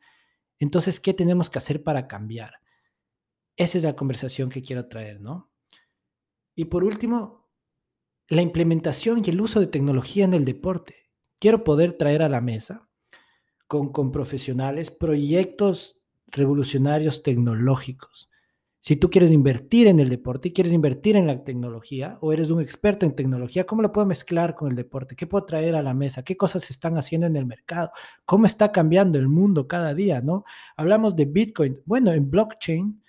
Entonces, 0.60 1.00
¿qué 1.00 1.13
tenemos 1.13 1.50
que 1.50 1.60
hacer 1.60 1.84
para 1.84 2.08
cambiar? 2.08 2.56
Esa 3.56 3.78
es 3.78 3.84
la 3.84 3.96
conversación 3.96 4.50
que 4.50 4.63
quiero 4.63 4.88
traer, 4.88 5.22
¿no? 5.22 5.52
Y 6.56 6.65
por 6.65 6.84
último, 6.84 7.48
la 8.28 8.41
implementación 8.41 9.22
y 9.24 9.30
el 9.30 9.41
uso 9.41 9.60
de 9.60 9.67
tecnología 9.67 10.26
en 10.26 10.34
el 10.34 10.46
deporte 10.46 10.96
quiero 11.39 11.63
poder 11.63 11.93
traer 11.93 12.24
a 12.24 12.30
la 12.30 12.41
mesa 12.41 12.89
con, 13.67 13.91
con 13.91 14.12
profesionales 14.12 14.89
proyectos 14.89 16.00
revolucionarios 16.28 17.22
tecnológicos 17.22 18.30
si 18.84 18.98
tú 18.98 19.10
quieres 19.10 19.32
invertir 19.32 19.88
en 19.88 20.02
el 20.02 20.10
deporte 20.10 20.50
y 20.50 20.52
quieres 20.52 20.74
invertir 20.74 21.15
en 21.15 21.26
la 21.26 21.41
tecnología 21.46 22.17
o 22.19 22.34
eres 22.34 22.50
un 22.50 22.60
experto 22.60 23.06
en 23.06 23.15
tecnología, 23.15 23.65
¿cómo 23.65 23.82
lo 23.82 23.93
puedo 23.93 24.06
mezclar 24.06 24.56
con 24.56 24.69
el 24.69 24.76
deporte? 24.76 25.15
¿Qué 25.15 25.26
puedo 25.26 25.46
traer 25.46 25.76
a 25.76 25.82
la 25.82 25.93
mesa? 25.93 26.22
¿Qué 26.24 26.36
cosas 26.36 26.65
se 26.65 26.74
están 26.74 26.98
haciendo 26.98 27.26
en 27.26 27.38
el 27.38 27.46
mercado? 27.46 27.91
¿Cómo 28.26 28.46
está 28.46 28.74
cambiando 28.74 29.17
el 29.17 29.30
mundo 29.30 29.69
cada 29.69 29.93
día? 29.93 30.19
¿no? 30.19 30.43
Hablamos 30.76 31.15
de 31.15 31.24
Bitcoin. 31.24 31.82
Bueno, 31.86 32.12
en 32.12 32.30
blockchain 32.30 33.02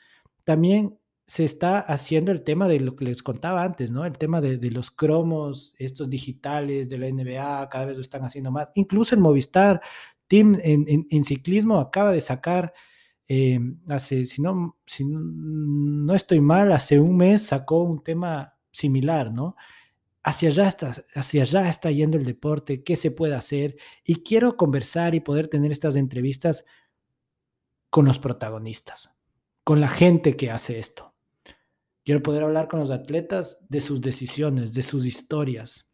también 0.44 0.96
se 1.26 1.44
está 1.44 1.80
haciendo 1.80 2.30
el 2.30 2.44
tema 2.44 2.68
de 2.68 2.78
lo 2.78 2.94
que 2.94 3.06
les 3.06 3.24
contaba 3.24 3.64
antes, 3.64 3.90
¿no? 3.90 4.04
El 4.04 4.16
tema 4.16 4.40
de, 4.40 4.70
los 4.70 4.92
cromos, 4.92 5.74
estos 5.78 6.08
digitales 6.08 6.88
de 6.88 6.98
la 6.98 7.10
NBA, 7.10 7.68
cada 7.68 7.86
vez 7.86 7.96
lo 7.96 8.02
están 8.02 8.22
haciendo 8.22 8.52
más. 8.52 8.70
Incluso 8.74 9.16
el 9.16 9.20
Movistar 9.20 9.80
Team 10.28 10.56
en 10.62 11.24
ciclismo 11.24 11.80
acaba 11.80 12.12
de 12.12 12.20
sacar 12.20 12.72
eh, 13.28 13.58
hace, 13.88 14.26
si 14.26 14.42
no, 14.42 14.76
si 14.86 15.04
no 15.04 16.14
estoy 16.14 16.40
mal, 16.40 16.72
hace 16.72 17.00
un 17.00 17.16
mes 17.16 17.46
sacó 17.46 17.82
un 17.82 18.02
tema 18.02 18.56
similar, 18.70 19.32
¿no? 19.32 19.56
Hacia 20.22 20.48
allá, 20.50 20.68
está, 20.68 20.94
hacia 21.14 21.42
allá 21.42 21.68
está 21.68 21.90
yendo 21.90 22.16
el 22.16 22.24
deporte, 22.24 22.82
qué 22.82 22.96
se 22.96 23.10
puede 23.10 23.34
hacer. 23.34 23.76
Y 24.04 24.22
quiero 24.22 24.56
conversar 24.56 25.14
y 25.14 25.20
poder 25.20 25.48
tener 25.48 25.72
estas 25.72 25.96
entrevistas 25.96 26.64
con 27.90 28.06
los 28.06 28.18
protagonistas, 28.18 29.10
con 29.64 29.80
la 29.80 29.88
gente 29.88 30.36
que 30.36 30.50
hace 30.50 30.78
esto. 30.78 31.14
Quiero 32.04 32.22
poder 32.22 32.42
hablar 32.42 32.68
con 32.68 32.80
los 32.80 32.90
atletas 32.90 33.58
de 33.68 33.80
sus 33.80 34.00
decisiones, 34.00 34.74
de 34.74 34.82
sus 34.82 35.06
historias. 35.06 35.86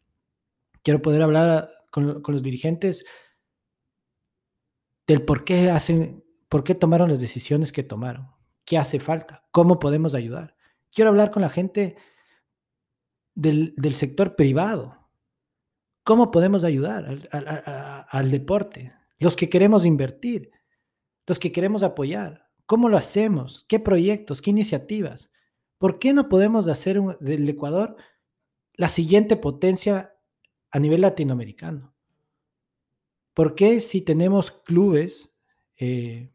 Quiero 0.81 1.01
poder 1.01 1.21
hablar 1.21 1.67
con, 1.91 2.21
con 2.21 2.33
los 2.33 2.43
dirigentes 2.43 3.05
del 5.07 5.23
por 5.23 5.43
qué 5.43 5.69
hacen 5.69 6.23
¿Por 6.51 6.65
qué 6.65 6.75
tomaron 6.75 7.07
las 7.07 7.21
decisiones 7.21 7.71
que 7.71 7.81
tomaron? 7.81 8.29
¿Qué 8.65 8.77
hace 8.77 8.99
falta? 8.99 9.45
¿Cómo 9.51 9.79
podemos 9.79 10.13
ayudar? 10.13 10.57
Quiero 10.93 11.09
hablar 11.09 11.31
con 11.31 11.41
la 11.41 11.49
gente 11.49 11.95
del, 13.33 13.73
sector 13.95 14.35
privado. 14.35 15.07
¿Cómo 16.03 16.29
podemos 16.29 16.65
ayudar 16.65 17.05
al, 17.05 18.05
al, 18.09 18.31
deporte? 18.31 18.93
Los 19.17 19.37
que 19.37 19.47
queremos 19.47 19.85
invertir, 19.85 20.51
los 21.25 21.39
que 21.39 21.53
queremos 21.53 21.83
apoyar. 21.83 22.49
¿Cómo 22.65 22.89
lo 22.89 22.97
hacemos? 22.97 23.63
¿Qué 23.69 23.79
proyectos? 23.79 24.41
¿Qué 24.41 24.49
iniciativas? 24.49 25.31
¿Por 25.77 25.99
qué 25.99 26.11
no 26.11 26.27
podemos 26.27 26.67
hacer 26.67 27.01
del 27.21 27.47
Ecuador 27.47 27.95
la 28.73 28.89
siguiente 28.89 29.37
potencia 29.37 30.17
a 30.69 30.79
nivel 30.79 30.99
latinoamericano? 30.99 31.95
¿Por 33.33 33.55
qué 33.55 33.79
si 33.79 34.01
tenemos 34.01 34.51
clubes 34.51 35.31
eh, 35.79 36.29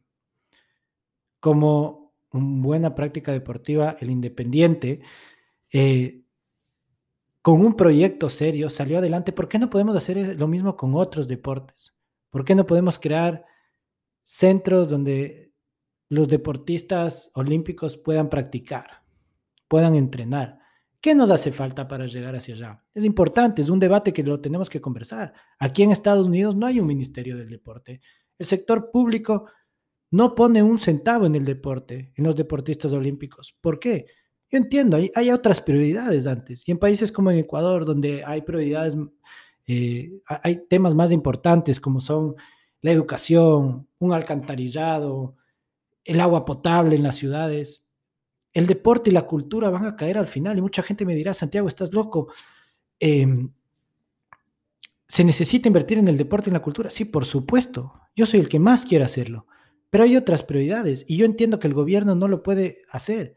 como 1.46 2.12
buena 2.32 2.96
práctica 2.96 3.30
deportiva, 3.30 3.96
el 4.00 4.10
Independiente, 4.10 5.00
eh, 5.72 6.22
con 7.40 7.64
un 7.64 7.76
proyecto 7.76 8.30
serio, 8.30 8.68
salió 8.68 8.98
adelante. 8.98 9.30
¿Por 9.30 9.48
qué 9.48 9.56
no 9.56 9.70
podemos 9.70 9.94
hacer 9.94 10.36
lo 10.40 10.48
mismo 10.48 10.76
con 10.76 10.96
otros 10.96 11.28
deportes? 11.28 11.94
¿Por 12.30 12.44
qué 12.44 12.56
no 12.56 12.66
podemos 12.66 12.98
crear 12.98 13.44
centros 14.24 14.88
donde 14.88 15.52
los 16.08 16.26
deportistas 16.26 17.30
olímpicos 17.34 17.96
puedan 17.96 18.28
practicar, 18.28 19.04
puedan 19.68 19.94
entrenar? 19.94 20.58
¿Qué 21.00 21.14
nos 21.14 21.30
hace 21.30 21.52
falta 21.52 21.86
para 21.86 22.06
llegar 22.06 22.34
hacia 22.34 22.56
allá? 22.56 22.84
Es 22.92 23.04
importante, 23.04 23.62
es 23.62 23.68
un 23.68 23.78
debate 23.78 24.12
que 24.12 24.24
lo 24.24 24.40
tenemos 24.40 24.68
que 24.68 24.80
conversar. 24.80 25.32
Aquí 25.60 25.84
en 25.84 25.92
Estados 25.92 26.26
Unidos 26.26 26.56
no 26.56 26.66
hay 26.66 26.80
un 26.80 26.88
ministerio 26.88 27.36
del 27.36 27.50
deporte. 27.50 28.00
El 28.36 28.46
sector 28.46 28.90
público 28.90 29.46
no 30.10 30.34
pone 30.34 30.62
un 30.62 30.78
centavo 30.78 31.26
en 31.26 31.34
el 31.34 31.44
deporte, 31.44 32.12
en 32.14 32.24
los 32.24 32.36
deportistas 32.36 32.92
olímpicos. 32.92 33.56
¿Por 33.60 33.78
qué? 33.78 34.06
Yo 34.50 34.58
entiendo, 34.58 34.96
hay, 35.14 35.30
otras 35.30 35.60
prioridades 35.60 36.26
antes. 36.26 36.62
Y 36.66 36.70
en 36.70 36.78
países 36.78 37.10
como 37.10 37.30
en 37.30 37.38
Ecuador, 37.38 37.84
donde 37.84 38.24
hay 38.24 38.42
prioridades, 38.42 38.94
eh, 39.66 40.20
hay 40.26 40.66
temas 40.68 40.94
más 40.94 41.10
importantes 41.10 41.80
como 41.80 42.00
son 42.00 42.36
la 42.80 42.92
educación, 42.92 43.88
un 43.98 44.12
alcantarillado, 44.12 45.34
el 46.04 46.20
agua 46.20 46.44
potable 46.44 46.94
en 46.94 47.02
las 47.02 47.16
ciudades, 47.16 47.84
el 48.52 48.66
deporte 48.66 49.10
y 49.10 49.12
la 49.12 49.26
cultura 49.26 49.68
van 49.68 49.84
a 49.84 49.96
caer 49.96 50.16
al 50.16 50.28
final. 50.28 50.56
Y 50.56 50.62
mucha 50.62 50.82
gente 50.82 51.04
me 51.04 51.16
dirá, 51.16 51.34
Santiago, 51.34 51.66
estás 51.66 51.92
loco. 51.92 52.28
Em, 53.00 53.50
¿Se 55.08 55.24
necesita 55.24 55.68
invertir 55.68 55.98
en 55.98 56.08
el 56.08 56.16
deporte 56.16 56.48
y 56.48 56.50
en 56.50 56.54
la 56.54 56.62
cultura? 56.62 56.90
Sí, 56.90 57.04
por 57.04 57.24
supuesto. 57.24 58.00
Yo 58.14 58.26
soy 58.26 58.40
el 58.40 58.48
que 58.48 58.58
más 58.58 58.84
quiere 58.84 59.04
hacerlo. 59.04 59.46
Pero 59.90 60.04
hay 60.04 60.16
otras 60.16 60.42
prioridades 60.42 61.04
y 61.08 61.16
yo 61.16 61.24
entiendo 61.24 61.58
que 61.58 61.68
el 61.68 61.74
gobierno 61.74 62.14
no 62.14 62.28
lo 62.28 62.42
puede 62.42 62.78
hacer, 62.90 63.36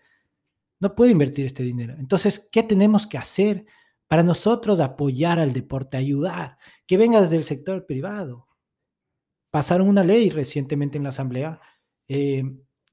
no 0.80 0.96
puede 0.96 1.12
invertir 1.12 1.46
este 1.46 1.64
dinero. 1.64 1.96
Entonces, 1.98 2.48
¿qué 2.52 2.64
tenemos 2.64 3.08
que 3.08 3.18
hacer 3.18 3.66
para 4.08 4.24
nosotros 4.24 4.80
apoyar 4.80 5.40
al 5.40 5.54
deporte, 5.54 5.98
ayudar, 5.98 6.58
que 6.88 6.98
venga 6.98 7.22
desde 7.22 7.36
el 7.36 7.44
sector 7.44 7.86
privado? 7.86 8.48
Pasaron 9.52 9.88
una 9.88 10.04
ley 10.04 10.30
recientemente 10.30 10.98
en 10.98 11.04
la 11.04 11.10
Asamblea 11.10 11.62
eh, 12.08 12.44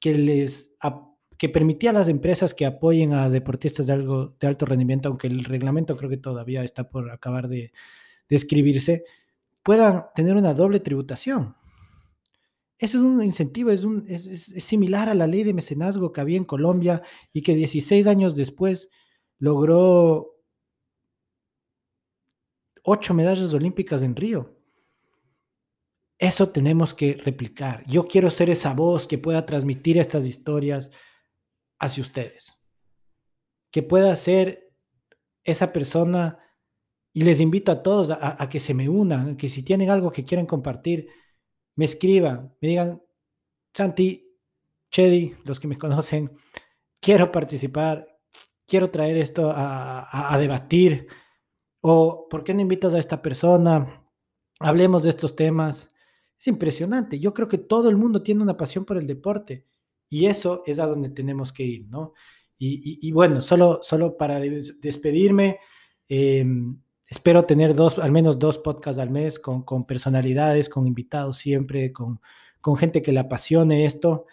que 0.00 0.16
les 0.16 0.76
que 1.38 1.48
permitía 1.48 1.90
a 1.90 1.92
las 1.92 2.08
empresas 2.08 2.54
que 2.54 2.66
apoyen 2.66 3.12
a 3.12 3.28
deportistas 3.28 3.86
de, 3.86 3.92
algo, 3.92 4.36
de 4.40 4.46
alto 4.46 4.64
rendimiento, 4.64 5.08
aunque 5.08 5.26
el 5.26 5.44
reglamento 5.44 5.96
creo 5.96 6.08
que 6.08 6.16
todavía 6.16 6.64
está 6.64 6.88
por 6.88 7.10
acabar 7.10 7.48
de, 7.48 7.72
de 8.28 8.36
escribirse, 8.36 9.04
puedan 9.62 10.06
tener 10.14 10.34
una 10.34 10.54
doble 10.54 10.80
tributación. 10.80 11.54
Eso 12.78 12.98
es 12.98 13.04
un 13.04 13.22
incentivo, 13.22 13.70
es, 13.70 13.82
similar 14.62 15.08
a 15.08 15.14
la 15.14 15.26
ley 15.26 15.44
de 15.44 15.54
mecenazgo 15.54 16.12
que 16.12 16.20
había 16.20 16.36
en 16.36 16.44
Colombia 16.44 17.02
y 17.32 17.42
que 17.42 17.54
16 17.54 18.06
años 18.06 18.34
después 18.34 18.90
logró 19.38 20.34
ocho 22.82 23.14
medallas 23.14 23.52
olímpicas 23.54 24.02
en 24.02 24.14
Río. 24.14 24.54
Eso 26.18 26.50
tenemos 26.50 26.94
que 26.94 27.14
replicar. 27.14 27.82
Yo 27.86 28.06
quiero 28.06 28.30
ser 28.30 28.50
esa 28.50 28.74
voz 28.74 29.06
que 29.06 29.18
pueda 29.18 29.46
transmitir 29.46 29.98
estas 29.98 30.24
historias 30.24 30.90
hacia 31.78 32.02
ustedes. 32.02 32.62
Que 33.70 33.82
pueda 33.82 34.14
ser 34.16 34.72
esa 35.44 35.72
persona 35.72 36.38
y 37.12 37.22
les 37.22 37.40
invito 37.40 37.72
a 37.72 37.82
todos 37.82 38.10
a, 38.10 38.42
a 38.42 38.48
que 38.50 38.60
se 38.60 38.74
me 38.74 38.88
unan, 38.88 39.36
que 39.36 39.48
si 39.48 39.62
tienen 39.62 39.88
algo 39.88 40.10
que 40.10 40.24
quieren 40.24 40.46
compartir, 40.46 41.08
me 41.76 41.84
escriban, 41.84 42.54
me 42.60 42.68
digan, 42.68 43.02
Santi, 43.72 44.26
Chedi, 44.90 45.34
los 45.44 45.60
que 45.60 45.68
me 45.68 45.78
conocen, 45.78 46.32
quiero 47.00 47.30
participar, 47.30 48.18
quiero 48.66 48.90
traer 48.90 49.18
esto 49.18 49.52
a, 49.54 50.36
debatir, 50.40 51.06
o 51.80 52.26
¿por 52.28 52.42
qué 52.42 52.54
no 52.54 52.62
invitas 52.62 52.94
a 52.94 52.98
esta 52.98 53.22
persona? 53.22 54.02
Hablemos 54.58 55.02
de 55.02 55.10
estos 55.10 55.36
temas. 55.36 55.90
Es 56.38 56.48
impresionante. 56.48 57.18
Yo 57.18 57.32
creo 57.32 57.48
que 57.48 57.58
todo 57.58 57.88
el 57.88 57.96
mundo 57.96 58.22
tiene 58.22 58.42
una 58.42 58.56
pasión 58.56 58.84
por 58.84 58.96
el 58.96 59.06
deporte 59.06 59.66
y 60.08 60.26
eso 60.26 60.62
es 60.66 60.78
a 60.78 60.86
donde 60.86 61.10
tenemos 61.10 61.52
que 61.52 61.62
ir, 61.62 61.86
¿no? 61.88 62.12
Y, 62.58 63.12
bueno, 63.12 63.42
solo, 63.42 63.80
solo 63.82 64.16
para 64.16 64.40
despedirme, 64.40 65.58
em, 66.08 66.80
espero 67.08 67.44
tener 67.44 67.74
dos, 67.74 67.98
al 67.98 68.12
menos 68.12 68.38
dos 68.38 68.58
podcasts 68.58 69.00
al 69.00 69.10
mes 69.10 69.38
con, 69.38 69.86
personalidades, 69.86 70.68
con 70.68 70.86
invitados 70.86 71.38
siempre, 71.38 71.92
con, 71.92 72.20
gente 72.76 73.00
que 73.00 73.12
le 73.12 73.20
apasione 73.20 73.84
esto. 73.84 74.26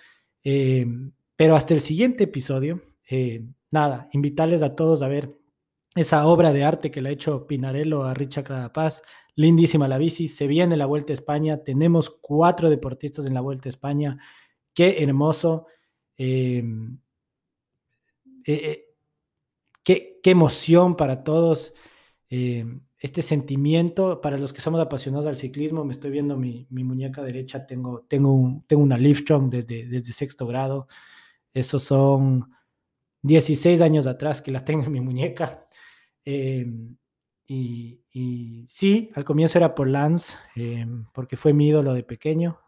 Eh, 0.43 0.87
pero 1.35 1.55
hasta 1.55 1.73
el 1.73 1.81
siguiente 1.81 2.23
episodio, 2.23 2.81
eh, 3.09 3.45
nada, 3.71 4.09
invitarles 4.13 4.63
a 4.63 4.75
todos 4.75 5.01
a 5.03 5.07
ver 5.07 5.35
esa 5.95 6.25
obra 6.25 6.51
de 6.51 6.63
arte 6.63 6.89
que 6.89 7.01
le 7.01 7.09
ha 7.09 7.11
hecho 7.11 7.45
Pinarello 7.45 8.03
a 8.03 8.13
Richard 8.15 8.71
Paz. 8.71 9.03
Lindísima 9.35 9.87
la 9.87 9.99
bici, 9.99 10.27
se 10.27 10.47
viene 10.47 10.77
la 10.77 10.87
Vuelta 10.87 11.13
a 11.13 11.15
España, 11.15 11.63
tenemos 11.63 12.09
cuatro 12.09 12.69
deportistas 12.71 13.25
en 13.25 13.35
la 13.35 13.41
Vuelta 13.41 13.69
a 13.69 13.71
España, 13.71 14.17
qué 14.73 15.03
hermoso. 15.03 15.67
Eh, 16.17 16.63
qué, 18.43 20.19
qué 20.23 20.31
emoción 20.31 20.95
para 20.95 21.23
todos. 21.23 21.73
Eh, 22.35 22.65
este 22.97 23.21
sentimiento, 23.21 24.19
para 24.19 24.39
los 24.39 24.53
que 24.53 24.61
somos 24.61 24.81
apasionados 24.81 25.27
al 25.27 25.37
ciclismo, 25.37 25.85
me 25.85 25.93
estoy 25.93 26.09
viendo 26.09 26.35
mi, 26.35 26.65
muñeca 26.71 27.21
derecha, 27.21 27.67
tengo, 27.67 28.01
tengo, 28.07 28.63
tengo 28.65 28.81
una 28.81 28.97
Liftron 28.97 29.51
desde, 29.51 29.85
desde 29.85 30.13
sexto 30.13 30.47
grado, 30.47 30.87
esos 31.53 31.83
son 31.83 32.51
16 33.21 33.81
años 33.81 34.07
atrás 34.07 34.41
que 34.41 34.51
la 34.51 34.65
tengo 34.65 34.83
en 34.85 34.91
mi 34.93 34.99
muñeca. 34.99 35.67
Em, 36.25 36.97
y, 37.45 38.65
sí, 38.67 39.11
al 39.13 39.25
comienzo 39.25 39.59
era 39.59 39.75
por 39.75 39.87
Lance, 39.87 40.33
em, 40.55 41.05
porque 41.13 41.37
fue 41.37 41.53
mi 41.53 41.67
ídolo 41.67 41.93
de 41.93 42.03
pequeño, 42.03 42.59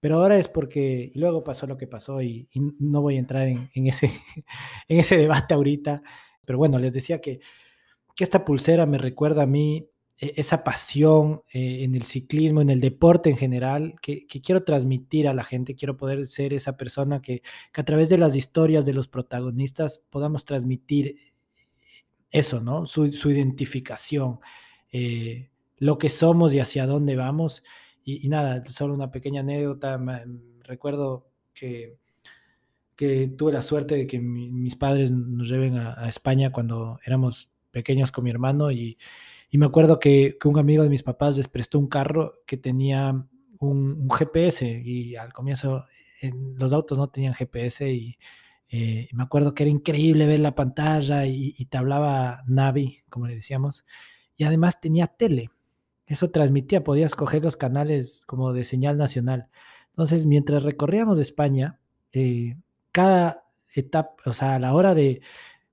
pero 0.00 0.16
ahora 0.16 0.36
es 0.36 0.48
porque 0.48 1.12
y 1.14 1.18
luego 1.20 1.44
pasó 1.44 1.68
lo 1.68 1.76
que 1.76 1.86
pasó 1.86 2.22
y, 2.22 2.48
no 2.80 3.02
voy 3.02 3.16
a 3.16 3.20
entrar 3.20 3.46
en, 3.46 3.70
ese, 3.86 4.10
en 4.88 4.98
ese 4.98 5.16
debate 5.16 5.54
ahorita. 5.54 6.02
Pero 6.44 6.58
bueno, 6.58 6.78
les 6.78 6.92
decía 6.92 7.20
que 7.20 7.40
que 8.16 8.24
esta 8.24 8.44
pulsera 8.44 8.86
me 8.86 8.98
recuerda 8.98 9.42
a 9.42 9.46
mí 9.46 9.88
e, 10.18 10.34
esa 10.36 10.64
pasión 10.64 11.42
eh, 11.52 11.84
en 11.84 11.94
el 11.94 12.02
ciclismo, 12.04 12.60
en 12.62 12.70
el 12.70 12.80
deporte 12.80 13.30
en 13.30 13.36
general, 13.36 13.96
que, 14.02 14.26
quiero 14.26 14.64
transmitir 14.64 15.28
a 15.28 15.34
la 15.34 15.44
gente, 15.44 15.76
quiero 15.76 15.96
poder 15.96 16.26
ser 16.26 16.54
esa 16.54 16.76
persona 16.76 17.22
que, 17.22 17.42
a 17.74 17.84
través 17.84 18.08
de 18.08 18.18
las 18.18 18.34
historias 18.34 18.84
de 18.86 18.94
los 18.94 19.08
protagonistas 19.08 20.02
podamos 20.10 20.44
transmitir 20.44 21.14
eso, 22.30 22.60
¿no? 22.60 22.86
Su, 22.86 23.06
identificación, 23.06 24.40
eh, 24.92 25.50
lo 25.78 25.98
que 25.98 26.08
somos 26.10 26.54
y 26.54 26.60
hacia 26.60 26.86
dónde 26.86 27.16
vamos. 27.16 27.62
Y, 28.04 28.28
nada, 28.28 28.64
solo 28.66 28.94
una 28.94 29.10
pequeña 29.10 29.40
anécdota, 29.40 30.00
recuerdo 30.64 31.28
que 31.54 31.96
que 32.96 33.28
tuve 33.28 33.52
la 33.52 33.62
suerte 33.62 33.94
de 33.94 34.06
que 34.06 34.18
mis 34.18 34.74
padres 34.74 35.12
nos 35.12 35.48
lleven 35.48 35.76
a, 35.76 36.08
España 36.08 36.50
cuando 36.50 36.98
éramos 37.04 37.50
pequeños 37.76 38.10
con 38.10 38.24
mi 38.24 38.30
hermano 38.30 38.70
y, 38.70 38.96
y 39.50 39.58
me 39.58 39.66
acuerdo 39.66 39.98
que, 39.98 40.38
que, 40.40 40.48
un 40.48 40.58
amigo 40.58 40.82
de 40.82 40.88
mis 40.88 41.02
papás 41.02 41.36
les 41.36 41.46
prestó 41.46 41.78
un 41.78 41.88
carro 41.88 42.40
que 42.46 42.56
tenía 42.56 43.22
un, 43.60 44.08
GPS 44.10 44.82
y 44.82 45.14
al 45.14 45.34
comienzo 45.34 45.84
en 46.22 46.54
los 46.56 46.72
autos 46.72 46.96
no 46.96 47.10
tenían 47.10 47.34
GPS 47.34 47.92
y, 47.92 48.16
eh, 48.70 49.08
me 49.12 49.24
acuerdo 49.24 49.52
que 49.52 49.64
era 49.64 49.70
increíble 49.70 50.26
ver 50.26 50.40
la 50.40 50.54
pantalla 50.54 51.26
y, 51.26 51.52
y, 51.58 51.66
te 51.66 51.76
hablaba 51.76 52.42
Navi, 52.46 53.04
como 53.10 53.26
le 53.26 53.34
decíamos, 53.34 53.84
y 54.36 54.44
además 54.44 54.80
tenía 54.80 55.06
tele. 55.06 55.50
Eso 56.06 56.30
transmitía, 56.30 56.82
podías 56.82 57.14
coger 57.14 57.44
los 57.44 57.58
canales 57.58 58.22
como 58.26 58.54
de 58.54 58.64
señal 58.64 58.96
nacional. 58.96 59.50
Entonces, 59.90 60.24
mientras 60.24 60.62
recorríamos 60.62 61.18
España, 61.18 61.78
eh, 62.12 62.56
cada 62.90 63.44
etapa, 63.74 64.14
o 64.24 64.32
sea, 64.32 64.54
a 64.54 64.58
la 64.58 64.72
hora 64.74 64.94
de 64.94 65.20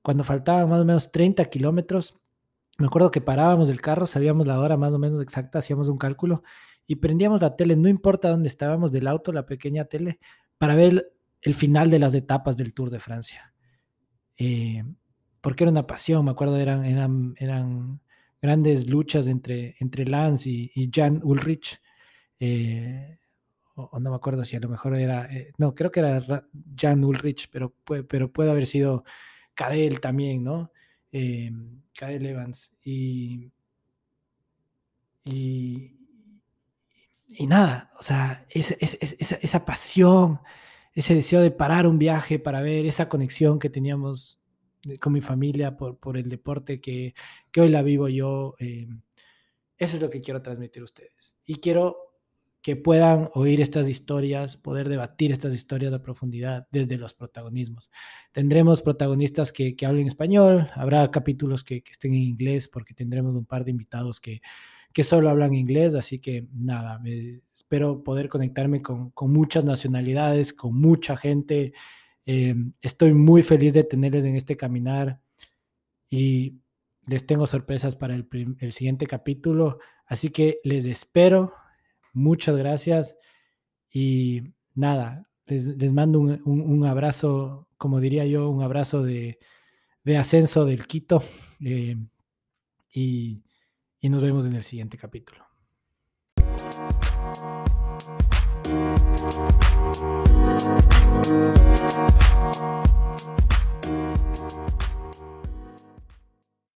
cuando 0.03 0.23
faltaban 0.23 0.69
más 0.69 0.81
o 0.81 0.85
menos 0.85 1.11
30 1.11 1.45
kilómetros, 1.45 2.19
me 2.77 2.87
acuerdo 2.87 3.09
que 3.09 3.21
parábamos 3.21 3.69
el 3.69 3.81
carro, 3.81 4.05
sabíamos 4.05 4.45
la 4.45 4.59
hora 4.59 4.77
más 4.77 4.91
o 4.91 4.99
menos 4.99 5.21
exacta, 5.21 5.59
hacíamos 5.59 5.87
un 5.87 5.97
cálculo 5.97 6.43
y 6.85 6.97
prendíamos 6.97 7.41
la 7.41 7.55
tele, 7.55 7.75
no 7.75 7.87
importa 7.87 8.29
dónde 8.29 8.49
estábamos 8.49 8.91
del 8.91 9.07
auto, 9.07 9.31
la 9.31 9.45
pequeña 9.45 9.85
tele, 9.85 10.19
para 10.57 10.75
ver 10.75 11.13
el 11.41 11.55
final 11.55 11.89
de 11.89 11.99
las 11.99 12.13
etapas 12.13 12.57
del 12.57 12.73
Tour 12.73 12.89
de 12.89 12.99
Francia. 12.99 13.53
Eh, 14.37 14.83
porque 15.39 15.63
era 15.63 15.71
una 15.71 15.87
pasión, 15.87 16.25
me 16.25 16.31
acuerdo, 16.31 16.57
eran, 16.57 16.83
eran, 16.83 17.35
eran 17.37 18.01
grandes 18.41 18.89
luchas 18.89 19.27
entre, 19.27 19.75
entre 19.79 20.05
Lance 20.05 20.49
y, 20.49 20.89
Jan 20.93 21.21
Ulrich. 21.23 21.81
Eh, 22.39 23.19
o, 23.75 23.99
no 23.99 24.09
me 24.09 24.15
acuerdo 24.17 24.43
si 24.43 24.57
a 24.57 24.59
lo 24.59 24.67
mejor 24.67 24.95
era, 24.95 25.33
eh, 25.33 25.53
no, 25.57 25.73
creo 25.75 25.91
que 25.91 26.01
era 26.01 26.21
Jan 26.77 27.03
Ulrich, 27.05 27.49
pero 27.51 27.73
pero 27.85 28.31
puede 28.31 28.51
haber 28.51 28.65
sido 28.65 29.05
Cadel 29.53 29.99
también, 29.99 30.43
¿no? 30.43 30.71
Eh, 31.11 31.51
Cadel 31.95 32.25
Evans. 32.25 32.75
Y, 32.83 33.51
y, 35.23 35.95
y 37.29 37.47
nada, 37.47 37.91
o 37.99 38.03
sea, 38.03 38.45
esa, 38.49 38.75
esa, 38.79 39.65
pasión, 39.65 40.39
ese 40.93 41.15
deseo 41.15 41.41
de 41.41 41.51
parar 41.51 41.87
un 41.87 41.97
viaje 41.97 42.39
para 42.39 42.61
ver 42.61 42.85
esa 42.85 43.09
conexión 43.09 43.59
que 43.59 43.69
teníamos 43.69 44.39
con 44.99 45.13
mi 45.13 45.21
familia 45.21 45.77
por, 45.77 45.97
por 45.97 46.17
el 46.17 46.27
deporte 46.29 46.81
que, 46.81 47.13
que, 47.51 47.61
hoy 47.61 47.69
la 47.69 47.81
vivo 47.81 48.09
yo, 48.09 48.55
eh, 48.59 48.87
eso 49.77 49.95
es 49.95 50.01
lo 50.01 50.09
que 50.09 50.21
quiero 50.21 50.41
transmitir 50.41 50.81
a 50.81 50.85
ustedes. 50.85 51.37
Y 51.45 51.55
quiero 51.55 52.12
que 52.63 52.77
puedan 52.77 53.29
oír 53.33 53.59
estas 53.59 53.89
historias, 53.89 54.55
poder 54.55 54.87
debatir 54.87 55.33
estas 55.33 55.53
historias 55.53 55.91
de 55.91 55.99
profundidad 55.99 56.65
desde 56.71 56.97
los 56.97 57.13
protagonismos. 57.13 57.91
Tendremos 58.31 58.81
protagonistas 58.81 59.51
que, 59.51 59.75
hablen 59.85 60.07
español, 60.07 60.69
habrá 60.73 61.11
capítulos 61.11 61.65
que, 61.65 61.83
estén 61.91 62.13
en 62.13 62.21
inglés 62.21 62.69
porque 62.69 62.93
tendremos 62.93 63.35
un 63.35 63.45
par 63.45 63.65
de 63.65 63.71
invitados 63.71 64.21
que, 64.21 64.41
que 64.93 65.03
solo 65.03 65.29
hablan 65.29 65.53
inglés, 65.53 65.93
así 65.93 66.19
que 66.19 66.47
nada, 66.53 67.01
espero 67.53 68.01
poder 68.01 68.29
conectarme 68.29 68.81
con, 68.81 69.11
muchas 69.23 69.65
nacionalidades, 69.65 70.53
con 70.53 70.73
mucha 70.73 71.17
gente. 71.17 71.73
Eh, 72.25 72.55
estoy 72.81 73.13
muy 73.13 73.43
feliz 73.43 73.73
de 73.73 73.83
tenerles 73.83 74.23
en 74.23 74.37
este 74.37 74.55
caminar 74.55 75.19
y 76.09 76.59
les 77.07 77.25
tengo 77.25 77.45
sorpresas 77.45 77.97
para 77.97 78.15
el, 78.15 78.25
el 78.59 78.71
siguiente 78.71 79.05
capítulo, 79.05 79.79
así 80.05 80.29
que 80.29 80.61
les 80.63 80.85
espero 80.85 81.51
Muchas 82.13 82.55
gracias 82.55 83.17
y 83.91 84.53
nada, 84.75 85.29
les, 85.45 85.93
mando 85.93 86.19
un, 86.19 86.41
un, 86.45 86.85
abrazo, 86.85 87.67
como 87.77 87.99
diría 87.99 88.25
yo, 88.25 88.49
un 88.49 88.63
abrazo 88.63 89.03
de, 89.03 89.39
de 90.03 90.17
ascenso 90.17 90.65
del 90.65 90.87
Quito 90.87 91.23
eh, 91.63 91.97
y, 92.93 93.43
y 93.99 94.09
nos 94.09 94.21
vemos 94.21 94.45
en 94.45 94.53
el 94.53 94.63
siguiente 94.63 94.97
capítulo. 94.97 95.43